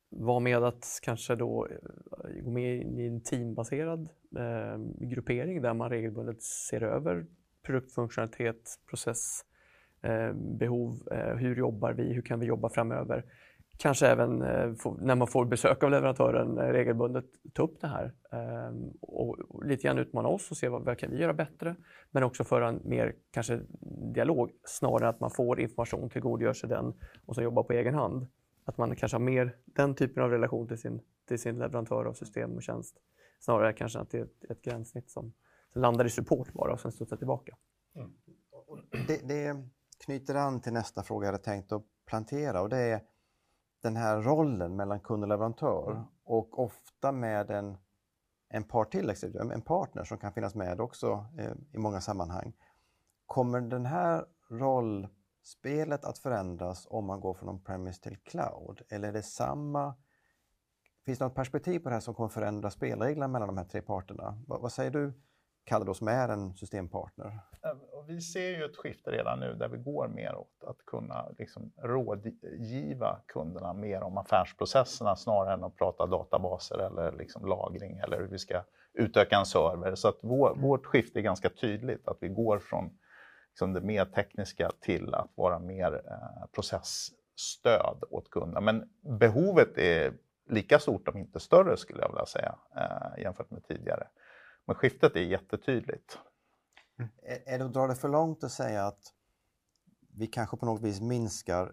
[0.08, 1.76] var med att kanske då eh,
[2.42, 7.26] gå med i en teambaserad eh, gruppering där man regelbundet ser över
[7.62, 13.24] produktfunktionalitet, processbehov, ehm, eh, eh, hur jobbar vi, hur kan vi jobba framöver?
[13.80, 18.12] Kanske även eh, när man får besök av leverantören eh, regelbundet ta upp det här
[18.32, 21.76] ehm, och lite grann utmana oss och se vad, vad kan vi göra bättre.
[22.10, 23.60] Men också föra en mer kanske
[24.14, 26.94] dialog snarare än att man får information, tillgodogör sig den
[27.26, 28.26] och så jobbar på egen hand.
[28.64, 32.12] Att man kanske har mer den typen av relation till sin, till sin leverantör av
[32.12, 32.96] system och tjänst.
[33.40, 35.32] Snarare kanske att det är ett, ett gränssnitt som,
[35.72, 37.56] som landar i support bara och sen studsar tillbaka.
[37.96, 38.10] Mm.
[39.06, 39.68] Det, det
[40.04, 43.00] knyter an till nästa fråga jag hade tänkt att plantera och det är
[43.82, 46.04] den här rollen mellan kund och leverantör mm.
[46.24, 47.76] och ofta med en,
[48.48, 49.12] en part till,
[49.52, 52.52] en partner som kan finnas med också eh, i många sammanhang.
[53.26, 55.08] Kommer den här roll
[55.42, 58.82] spelet att förändras om man går från on-premise till cloud?
[58.88, 59.94] Eller är det samma?
[61.04, 63.82] Finns det något perspektiv på det här som kommer förändra spelreglerna mellan de här tre
[63.82, 64.42] parterna?
[64.46, 65.12] Vad, vad säger du,
[65.70, 67.40] Kalle, då, som är en systempartner?
[68.06, 71.72] Vi ser ju ett skifte redan nu där vi går mer åt att kunna liksom
[71.76, 78.26] rådgiva kunderna mer om affärsprocesserna snarare än att prata databaser eller liksom lagring eller hur
[78.26, 79.94] vi ska utöka en server.
[79.94, 82.98] Så att vår, vårt skifte är ganska tydligt, att vi går från
[83.50, 88.60] liksom det mer tekniska till att vara mer eh, processstöd åt kunderna.
[88.60, 90.12] Men behovet är
[90.48, 94.06] lika stort, om inte större, skulle jag vilja säga, eh, jämfört med tidigare.
[94.70, 96.18] Men skiftet är jättetydligt.
[96.98, 97.10] Mm.
[97.46, 99.02] Är det att dra det för långt att säga att
[100.18, 101.72] vi kanske på något vis minskar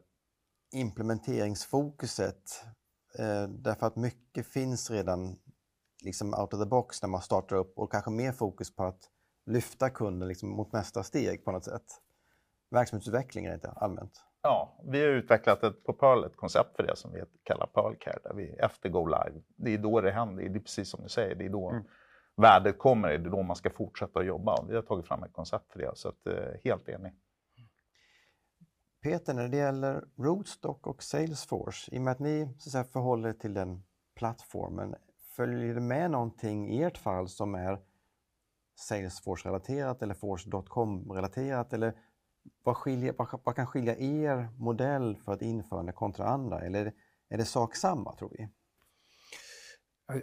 [0.73, 2.65] implementeringsfokuset
[3.19, 5.39] eh, därför att mycket finns redan
[6.03, 9.09] liksom out of the box när man startar upp och kanske mer fokus på att
[9.45, 11.85] lyfta kunden liksom mot nästa steg på något sätt.
[12.71, 14.23] Verksamhetsutveckling är det allmänt.
[14.41, 17.95] Ja, vi har utvecklat ett, på Pearl ett koncept för det som vi kallar Pearl
[17.99, 21.03] Care, där vi efter Go Live, det är då det händer, det är precis som
[21.03, 21.83] du säger, det är då mm
[22.37, 24.65] värdet kommer, det är då man ska fortsätta att jobba.
[24.67, 27.13] Vi har tagit fram ett koncept för det, så att, eh, helt enig.
[29.03, 32.83] Peter, när det gäller Rootstock och Salesforce, i och med att ni så att säga,
[32.83, 33.83] förhåller er till den
[34.15, 34.95] plattformen,
[35.35, 37.79] följer det med någonting i ert fall som är
[38.75, 41.73] Salesforce-relaterat eller Force.com-relaterat?
[41.73, 41.93] Eller
[42.63, 46.61] vad, skiljer, vad, vad, kan skilja er modell för ett införande kontra andra?
[46.61, 46.93] Eller
[47.29, 48.49] är det sak samma, tror vi?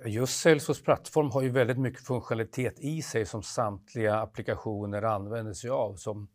[0.04, 5.70] Just Salesforce plattform har ju väldigt mycket funktionalitet i sig som samtliga applikationer använder sig
[5.70, 5.94] av.
[5.94, 6.28] Som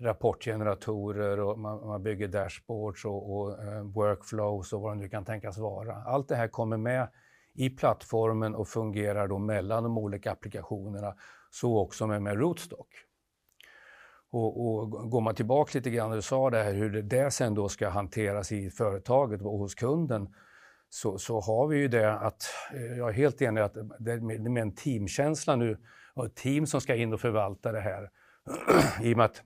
[0.00, 5.24] rapportgeneratorer och man, man bygger dashboards och, och eh, workflows och vad det nu kan
[5.24, 5.94] tänkas vara.
[5.94, 7.08] Allt det här kommer med
[7.54, 11.14] i plattformen och fungerar då mellan de olika applikationerna.
[11.50, 12.88] Så också med, med Rootstock.
[14.30, 17.54] Och, och går man tillbaka lite grann, du sa det här hur det, det sen
[17.54, 20.34] då ska hanteras i företaget och hos kunden,
[20.94, 22.42] så, så har vi ju det att,
[22.74, 25.78] eh, jag är helt enig att det med, med en teamkänsla nu,
[26.14, 28.10] och ett team som ska in och förvalta det här,
[29.02, 29.42] i och med att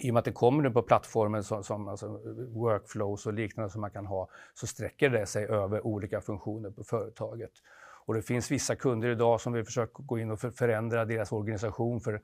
[0.00, 2.20] i och med att det kommer nu på plattformen som, som alltså
[2.54, 6.84] workflows och liknande som man kan ha, så sträcker det sig över olika funktioner på
[6.84, 7.52] företaget.
[8.06, 12.00] Och det finns vissa kunder idag som vill försöka gå in och förändra deras organisation
[12.00, 12.22] för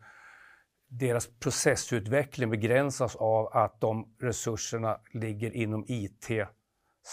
[0.89, 6.31] deras processutveckling begränsas av att de resurserna ligger inom it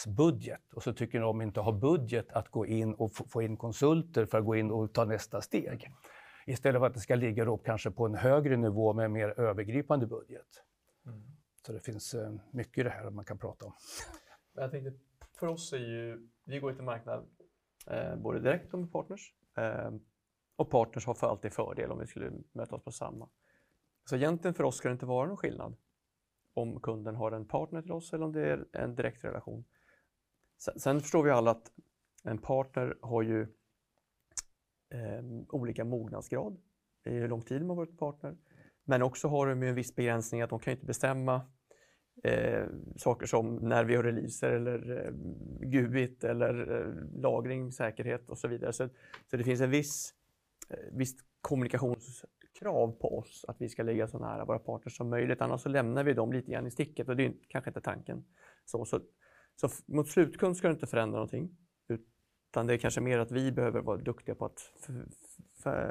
[0.07, 0.73] budget.
[0.73, 4.37] Och så tycker de inte ha budget att gå in och få in konsulter för
[4.37, 5.91] att gå in och ta nästa steg.
[6.47, 9.39] Istället för att det ska ligga då kanske på en högre nivå med en mer
[9.39, 10.63] övergripande budget.
[11.05, 11.21] Mm.
[11.65, 13.73] Så det finns eh, mycket i det här man kan prata om.
[14.53, 14.93] Jag tänkte,
[15.39, 17.29] för oss är ju, vi går till marknad
[17.87, 19.33] eh, både direkt och med partners.
[19.57, 19.91] Eh,
[20.55, 23.29] och partners har för alltid fördel om vi skulle möta oss på samma.
[24.09, 25.75] Så egentligen för oss ska det inte vara någon skillnad
[26.53, 29.65] om kunden har en partner till oss eller om det är en direkt relation.
[30.59, 31.71] Sen, sen förstår vi alla att
[32.23, 33.41] en partner har ju
[34.89, 36.57] eh, olika mognadsgrad
[37.05, 38.37] i hur lång tid man varit partner.
[38.83, 41.41] Men också har de ju en viss begränsning att de kan inte bestämma
[42.23, 42.67] eh,
[42.97, 45.11] saker som när vi har releaser eller eh,
[45.69, 48.73] GUIT eller eh, lagring, säkerhet och så vidare.
[48.73, 48.89] Så,
[49.31, 50.13] så det finns en viss,
[50.69, 55.41] eh, visst kommunikationskrav på oss att vi ska ligga så nära våra partners som möjligt.
[55.41, 58.25] Annars så lämnar vi dem lite grann i sticket och det är kanske inte tanken.
[58.65, 58.99] Så, så,
[59.59, 61.57] så mot slutkund ska det inte förändra någonting.
[61.87, 64.71] Utan det är kanske mer att vi behöver vara duktiga på att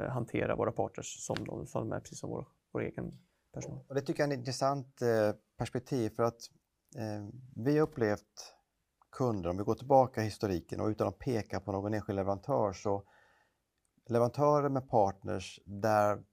[0.09, 3.19] hantera våra partners som de, som de är, precis som vår, vår egen
[3.53, 3.85] personal.
[3.87, 6.41] Och det tycker jag är ett intressant eh, perspektiv för att
[6.97, 8.55] eh, vi har upplevt
[9.11, 12.73] kunder, om vi går tillbaka i historiken och utan att peka på någon enskild leverantör,
[12.73, 13.03] så
[14.09, 16.23] leverantörer med partners där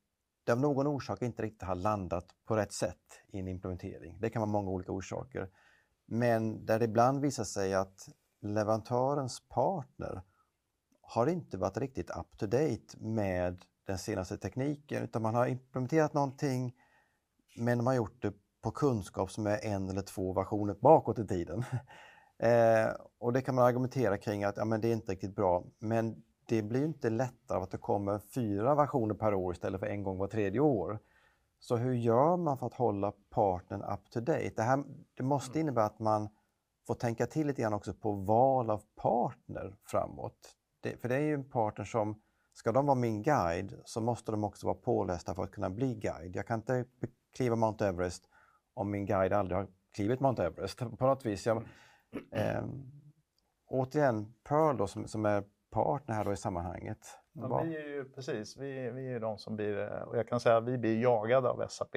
[0.45, 4.21] det av någon orsak inte riktigt har landat på rätt sätt i en implementering.
[4.21, 5.51] Det kan vara många olika orsaker.
[6.07, 8.09] Men där det ibland visar sig att
[8.41, 10.23] leverantörens partner
[11.01, 16.15] har inte varit riktigt up to date med den senaste tekniken utan man har implementerat
[16.15, 16.75] någonting
[17.57, 18.33] men man har gjort det
[18.63, 21.65] på kunskap som är en eller två versioner bakåt i tiden.
[22.39, 22.89] eh,
[23.19, 26.23] och det kan man argumentera kring att ja, men det är inte riktigt bra men
[26.47, 30.03] det blir inte lättare av att det kommer fyra versioner per år istället för en
[30.03, 30.99] gång var tredje år.
[31.59, 34.53] Så hur gör man för att hålla partnern up to date?
[34.57, 34.85] Det, här,
[35.17, 36.29] det måste innebära att man
[36.87, 40.55] får tänka till lite grann också på val av partner framåt.
[40.81, 42.23] Det, för det är ju en partner som,
[42.55, 45.95] ska de vara min guide så måste de också vara pålästa för att kunna bli
[45.95, 46.37] guide.
[46.37, 46.85] Jag kan inte
[47.37, 48.29] kliva Mount Everest
[48.75, 51.47] om min guide aldrig har klivit Mount Everest på något vis.
[51.47, 51.63] Jag,
[52.33, 52.65] eh,
[53.67, 56.99] återigen, Pearl då, som, som är partner här då i sammanhanget.
[57.41, 60.57] Ja, vi är ju precis, vi, vi är de som blir, och jag kan säga
[60.57, 61.97] att vi blir jagade av SAP.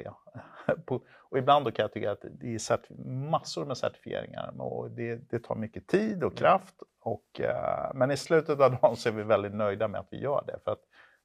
[1.30, 5.38] och ibland då kan jag tycka att det är massor med certifieringar och det, det
[5.38, 6.74] tar mycket tid och kraft.
[7.00, 10.20] Och, uh, men i slutet av dagen så är vi väldigt nöjda med att vi
[10.20, 10.58] gör det.
[10.64, 10.80] För att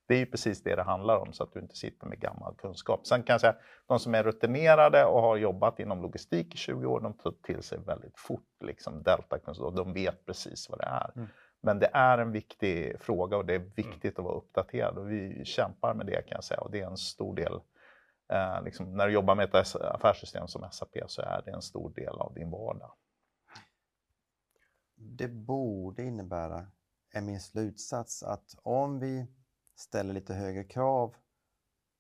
[0.08, 2.56] det är ju precis det det handlar om, så att du inte sitter med gammal
[2.56, 3.08] kunskap.
[3.08, 3.56] Sen kan jag säga,
[3.88, 7.64] de som är rutinerade och har jobbat inom logistik i 20 år, de tar till
[7.64, 9.76] sig väldigt fort liksom deltakunskap.
[9.76, 11.12] De vet precis vad det är.
[11.16, 11.28] Mm.
[11.62, 13.72] Men det är en viktig fråga och det är mm.
[13.76, 16.88] viktigt att vara uppdaterad och vi kämpar med det kan jag säga och det är
[16.88, 17.60] en stor del.
[18.30, 21.90] Eh, liksom, när du jobbar med ett affärssystem som SAP så är det en stor
[21.90, 22.92] del av din vardag.
[24.96, 26.68] Det borde innebära,
[27.14, 29.28] är min slutsats, att om vi
[29.76, 31.16] ställer lite högre krav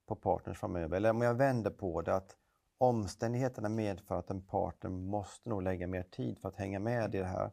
[0.07, 2.35] på partners framöver, eller om jag vänder på det, att
[2.77, 7.17] omständigheterna medför att en partner måste nog lägga mer tid för att hänga med i
[7.17, 7.51] det här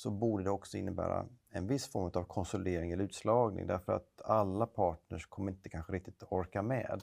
[0.00, 4.66] så borde det också innebära en viss form av konsolidering eller utslagning därför att alla
[4.66, 7.02] partners kommer inte kanske riktigt orka med.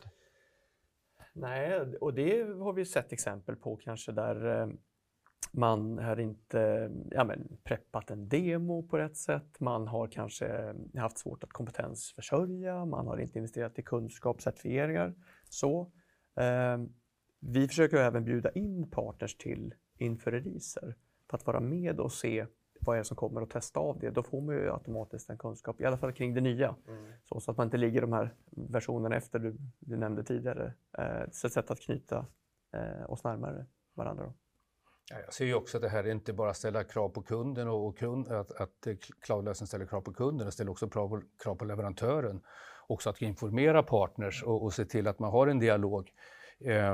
[1.34, 4.68] Nej, och det har vi sett exempel på kanske där eh,
[5.52, 9.60] man har inte ja, men, preppat en demo på rätt sätt.
[9.60, 12.86] Man har kanske haft svårt att kompetensförsörja.
[12.86, 15.14] Man har inte investerat i kunskap, certifieringar.
[15.50, 15.92] Så,
[16.36, 16.78] eh,
[17.40, 20.96] vi försöker även bjuda in partners till inför releaser
[21.30, 22.46] för att vara med och se
[22.80, 24.10] vad är det som kommer att testa av det.
[24.10, 26.76] Då får man ju automatiskt en kunskap, i alla fall kring det nya.
[26.88, 27.14] Mm.
[27.24, 30.74] Så, så, att man inte ligger de här versionerna efter du, du nämnde tidigare.
[30.98, 32.26] Eh, så ett sätt att knyta
[32.74, 33.66] eh, oss närmare
[33.96, 34.26] varandra.
[34.26, 34.34] Då.
[35.10, 37.68] Jag ser ju också att det här är inte bara att ställa krav på kunden
[37.68, 38.88] och kund, att, att
[39.22, 42.42] cloudlösningen ställer krav på kunden, det ställer också krav på, krav på leverantören.
[42.88, 46.12] Också att informera partners och, och se till att man har en dialog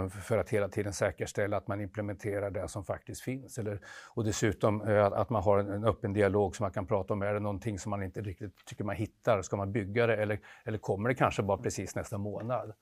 [0.09, 3.57] för att hela tiden säkerställa att man implementerar det som faktiskt finns.
[3.57, 3.79] Eller,
[4.13, 7.21] och dessutom eh, att man har en, en, öppen dialog som man kan prata om.
[7.21, 9.41] Är det någonting som man inte riktigt tycker man hittar?
[9.41, 12.73] Ska man bygga det eller, eller kommer det kanske bara precis nästa månad?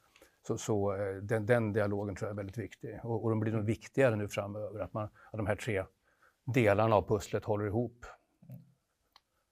[0.47, 2.99] Så, så eh, den, den, dialogen tror jag är väldigt viktig.
[3.03, 5.83] Och, och de blir nog viktigare nu framöver, att, man, att de här tre
[6.45, 8.05] delarna av pusslet håller ihop.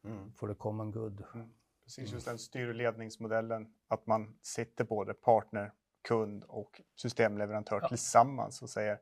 [0.05, 0.31] Mm.
[0.33, 1.23] For the common good.
[1.33, 1.49] Mm.
[1.83, 5.71] Precis, just den styr och ledningsmodellen, att man sitter både partner,
[6.09, 7.87] kund och systemleverantör ja.
[7.87, 8.99] tillsammans och säger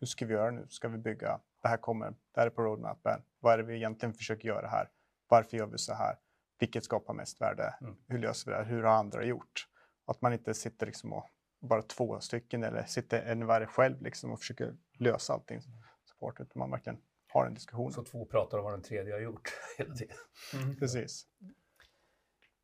[0.00, 0.66] hur ska vi göra nu?
[0.68, 1.40] Ska vi bygga?
[1.62, 3.22] Det här kommer, det här är på roadmappen.
[3.40, 4.90] Vad är det vi egentligen försöker göra här?
[5.28, 6.18] Varför gör vi så här?
[6.58, 7.74] Vilket skapar mest värde?
[7.80, 7.96] Mm.
[8.08, 8.70] Hur löser vi det här?
[8.70, 9.68] Hur har andra gjort?
[10.04, 11.30] Att man inte sitter liksom och
[11.60, 15.60] bara två stycken eller sitter en varje själv liksom och försöker lösa allting.
[16.04, 16.98] Support, utan man verkligen
[17.28, 17.92] har en diskussion.
[17.92, 20.16] Så två pratar om vad den tredje har gjort hela tiden.
[20.54, 20.76] Mm.
[20.76, 21.26] Precis.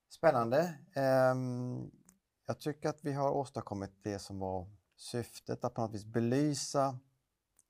[0.09, 0.79] Spännande.
[1.33, 1.91] Um,
[2.49, 6.99] jag tycker att vi har åstadkommit det som var syftet, att på något vis belysa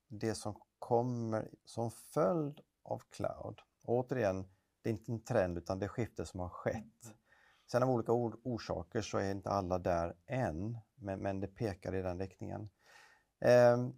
[0.08, 3.60] det som kommer som följd av cloud.
[3.84, 4.48] Och återigen,
[4.82, 7.14] det är inte en trend utan det är skifte som har skett.
[7.70, 12.02] Sen av olika orsaker så är inte alla där än, men, men det pekar i
[12.02, 12.70] den riktningen.
[13.40, 13.92] Ehm,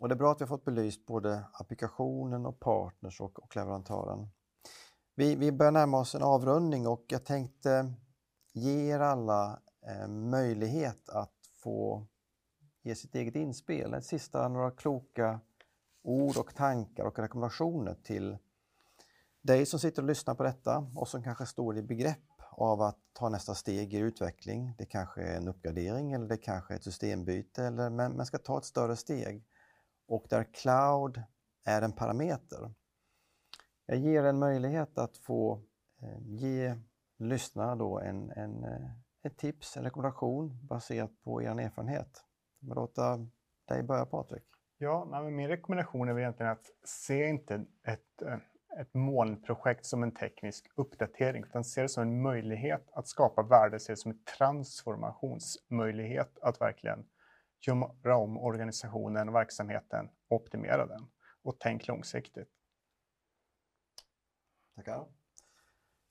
[0.00, 3.56] och det är bra att vi har fått belyst både applikationen och partners och, och
[3.56, 4.30] leverantören.
[5.14, 7.94] Vi, vi börjar närma oss en avrundning och jag tänkte
[8.52, 12.06] ge er alla Eh, möjlighet att få
[12.82, 13.94] ge sitt eget inspel.
[13.94, 15.40] Ett sista, några kloka
[16.02, 18.38] ord och tankar och rekommendationer till
[19.42, 22.18] dig som sitter och lyssnar på detta och som kanske står i begrepp
[22.50, 24.74] av att ta nästa steg i utveckling.
[24.78, 28.38] Det kanske är en uppgradering eller det kanske är ett systembyte, eller, men man ska
[28.38, 29.44] ta ett större steg.
[30.06, 31.22] Och där cloud
[31.64, 32.74] är en parameter.
[33.86, 35.62] Jag ger en möjlighet att få
[36.02, 36.74] eh, ge
[37.16, 38.90] lyssnarna då en, en, eh,
[39.22, 42.24] ett tips, en rekommendation baserat på er erfarenhet.
[42.60, 43.26] Jag låta
[43.68, 44.44] dig börja Patrik.
[44.78, 48.38] Ja, nej, min rekommendation är egentligen att se inte ett, eh,
[48.80, 53.80] ett molnprojekt som en teknisk uppdatering, utan se det som en möjlighet att skapa värde,
[53.80, 57.06] se det som en transformationsmöjlighet att verkligen
[57.66, 61.10] göra om organisationen och verksamheten och optimera den.
[61.42, 62.48] Och tänk långsiktigt.
[64.76, 65.19] Tackar.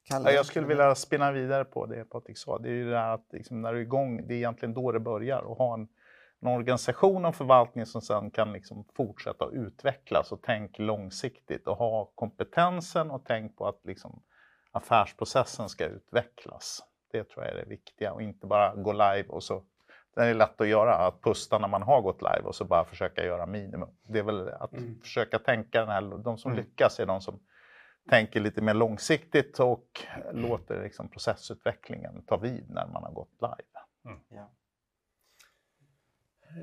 [0.09, 2.57] Kalle, jag skulle vilja spinna vidare på det Patrik sa.
[2.57, 4.91] Det är ju det här att liksom, när du är igång, det är egentligen då
[4.91, 5.41] det börjar.
[5.41, 5.87] Och ha en
[6.41, 11.77] en organisation och förvaltning som sedan kan liksom fortsätta att utvecklas och tänk långsiktigt och
[11.77, 14.23] ha kompetensen och tänk på att liksom
[14.71, 16.83] affärsprocessen ska utvecklas.
[17.11, 19.63] Det tror jag är det viktiga och inte bara gå live och så
[20.15, 22.85] det är lätt att göra, att pusta när man har gått live och så bara
[22.85, 23.89] försöka göra minimum.
[24.07, 25.01] Det är väl att mm.
[25.01, 26.63] försöka tänka, den här, de som mm.
[26.63, 27.39] lyckas är de som
[28.09, 33.79] tänker lite mer långsiktigt och låter liksom processutvecklingen ta vid när man har gått live.
[34.05, 34.19] Mm.
[34.29, 34.51] Ja.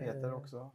[0.00, 0.72] Peter också?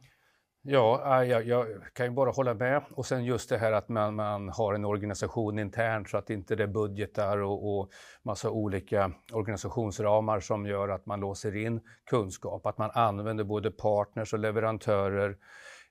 [0.64, 2.82] Ja, jag, jag, kan ju bara hålla med.
[2.90, 6.56] Och sen just det här att man, man har en organisation internt så att inte
[6.56, 7.90] det är budgetar och, och
[8.22, 12.66] massa olika organisationsramar som gör att man låser in kunskap.
[12.66, 15.36] Att man använder både partners och leverantörer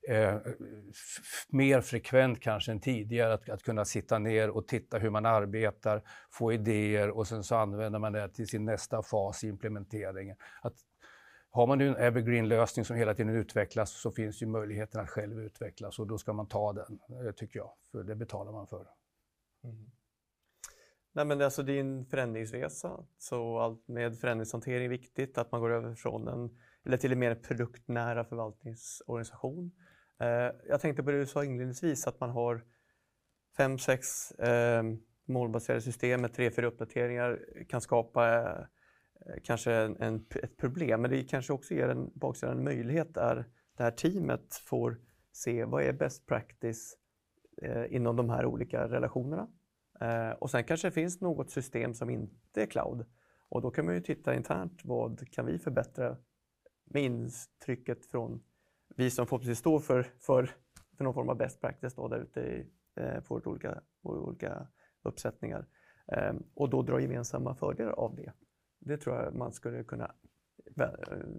[0.10, 0.38] eh,
[1.50, 3.34] mer frekvent kanske än tidigare.
[3.34, 7.56] Att, att kunna sitta ner och titta hur man arbetar, få idéer och sen så
[7.56, 10.38] använder man det till sin nästa fas i implementeringen.
[10.62, 10.74] Att
[11.54, 15.40] har man nu en evergreen-lösning som hela tiden utvecklas så finns ju möjligheten att själv
[15.40, 18.88] utvecklas och då ska man ta den, eh, tycker jag, för det betalar man för.
[19.64, 19.92] Mm.
[21.14, 25.62] Nej, men alltså det är en förändringsresa, så allt med förändringshantering är viktigt, att man
[25.62, 29.72] går över från en, eller till en mer produktnära förvaltningsorganisation.
[30.22, 32.64] Eh, jag tänkte på det du sa inledningsvis, att man har
[33.58, 34.84] fem, sex eh,
[35.26, 38.66] målbaserade system med tre, fyra uppdateringar kan skapa eh,
[39.44, 43.46] kanske en, ett problem, men det kanske också ger en baksidan en möjlighet där
[43.78, 44.98] det här teamet får
[45.32, 46.98] se vad är best practice
[47.90, 49.48] inom de här olika relationerna.
[50.40, 53.06] Och sen kanske det finns något system som inte är cloud
[53.50, 56.18] och då kan man ju titta internt vad kan vi förbättra
[56.86, 58.44] med intrycket från
[58.96, 60.56] vi som förhoppningsvis står för, för,
[60.98, 64.68] för någon form av best practice då, där ute i eh, på olika, olika
[65.02, 65.68] uppsättningar
[66.08, 68.34] eh, och då dra gemensamma fördelar av det.
[68.80, 70.16] Det tror jag man skulle kunna
[70.80, 70.90] eh,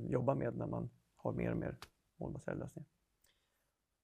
[0.09, 1.79] jobba med när man har mer och mer
[2.21, 2.89] målbaserade lösningar.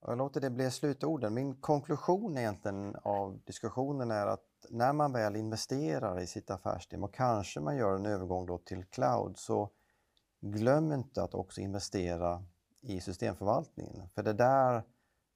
[0.01, 1.35] Jag låter det bli slutorden.
[1.35, 7.15] Min konklusion egentligen av diskussionen är att när man väl investerar i sitt affärsteam och
[7.15, 9.71] kanske man gör en övergång då till cloud så
[10.41, 12.45] glöm inte att också investera
[12.81, 14.09] i systemförvaltningen.
[14.15, 14.83] För det är där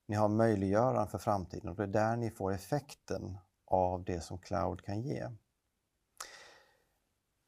[0.09, 4.39] ni har möjliggöraren för framtiden och det är där ni får effekten av det som
[4.39, 5.29] cloud kan ge.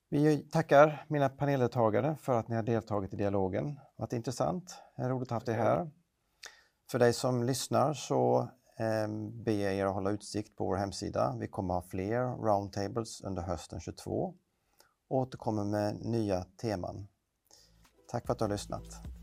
[0.09, 3.65] Vi tackar mina paneldeltagare för att ni har deltagit i dialogen.
[3.65, 4.75] Det har varit intressant.
[4.97, 5.91] Det är roligt att ha haft er här.
[6.91, 11.37] För dig som lyssnar så ehm, ber jag er att hålla utsikt på vår hemsida.
[11.41, 14.35] Vi kommer ha fler roundtables under hösten 22
[15.09, 17.07] och återkommer med nya teman.
[18.09, 19.14] Tack för att du har lyssnat.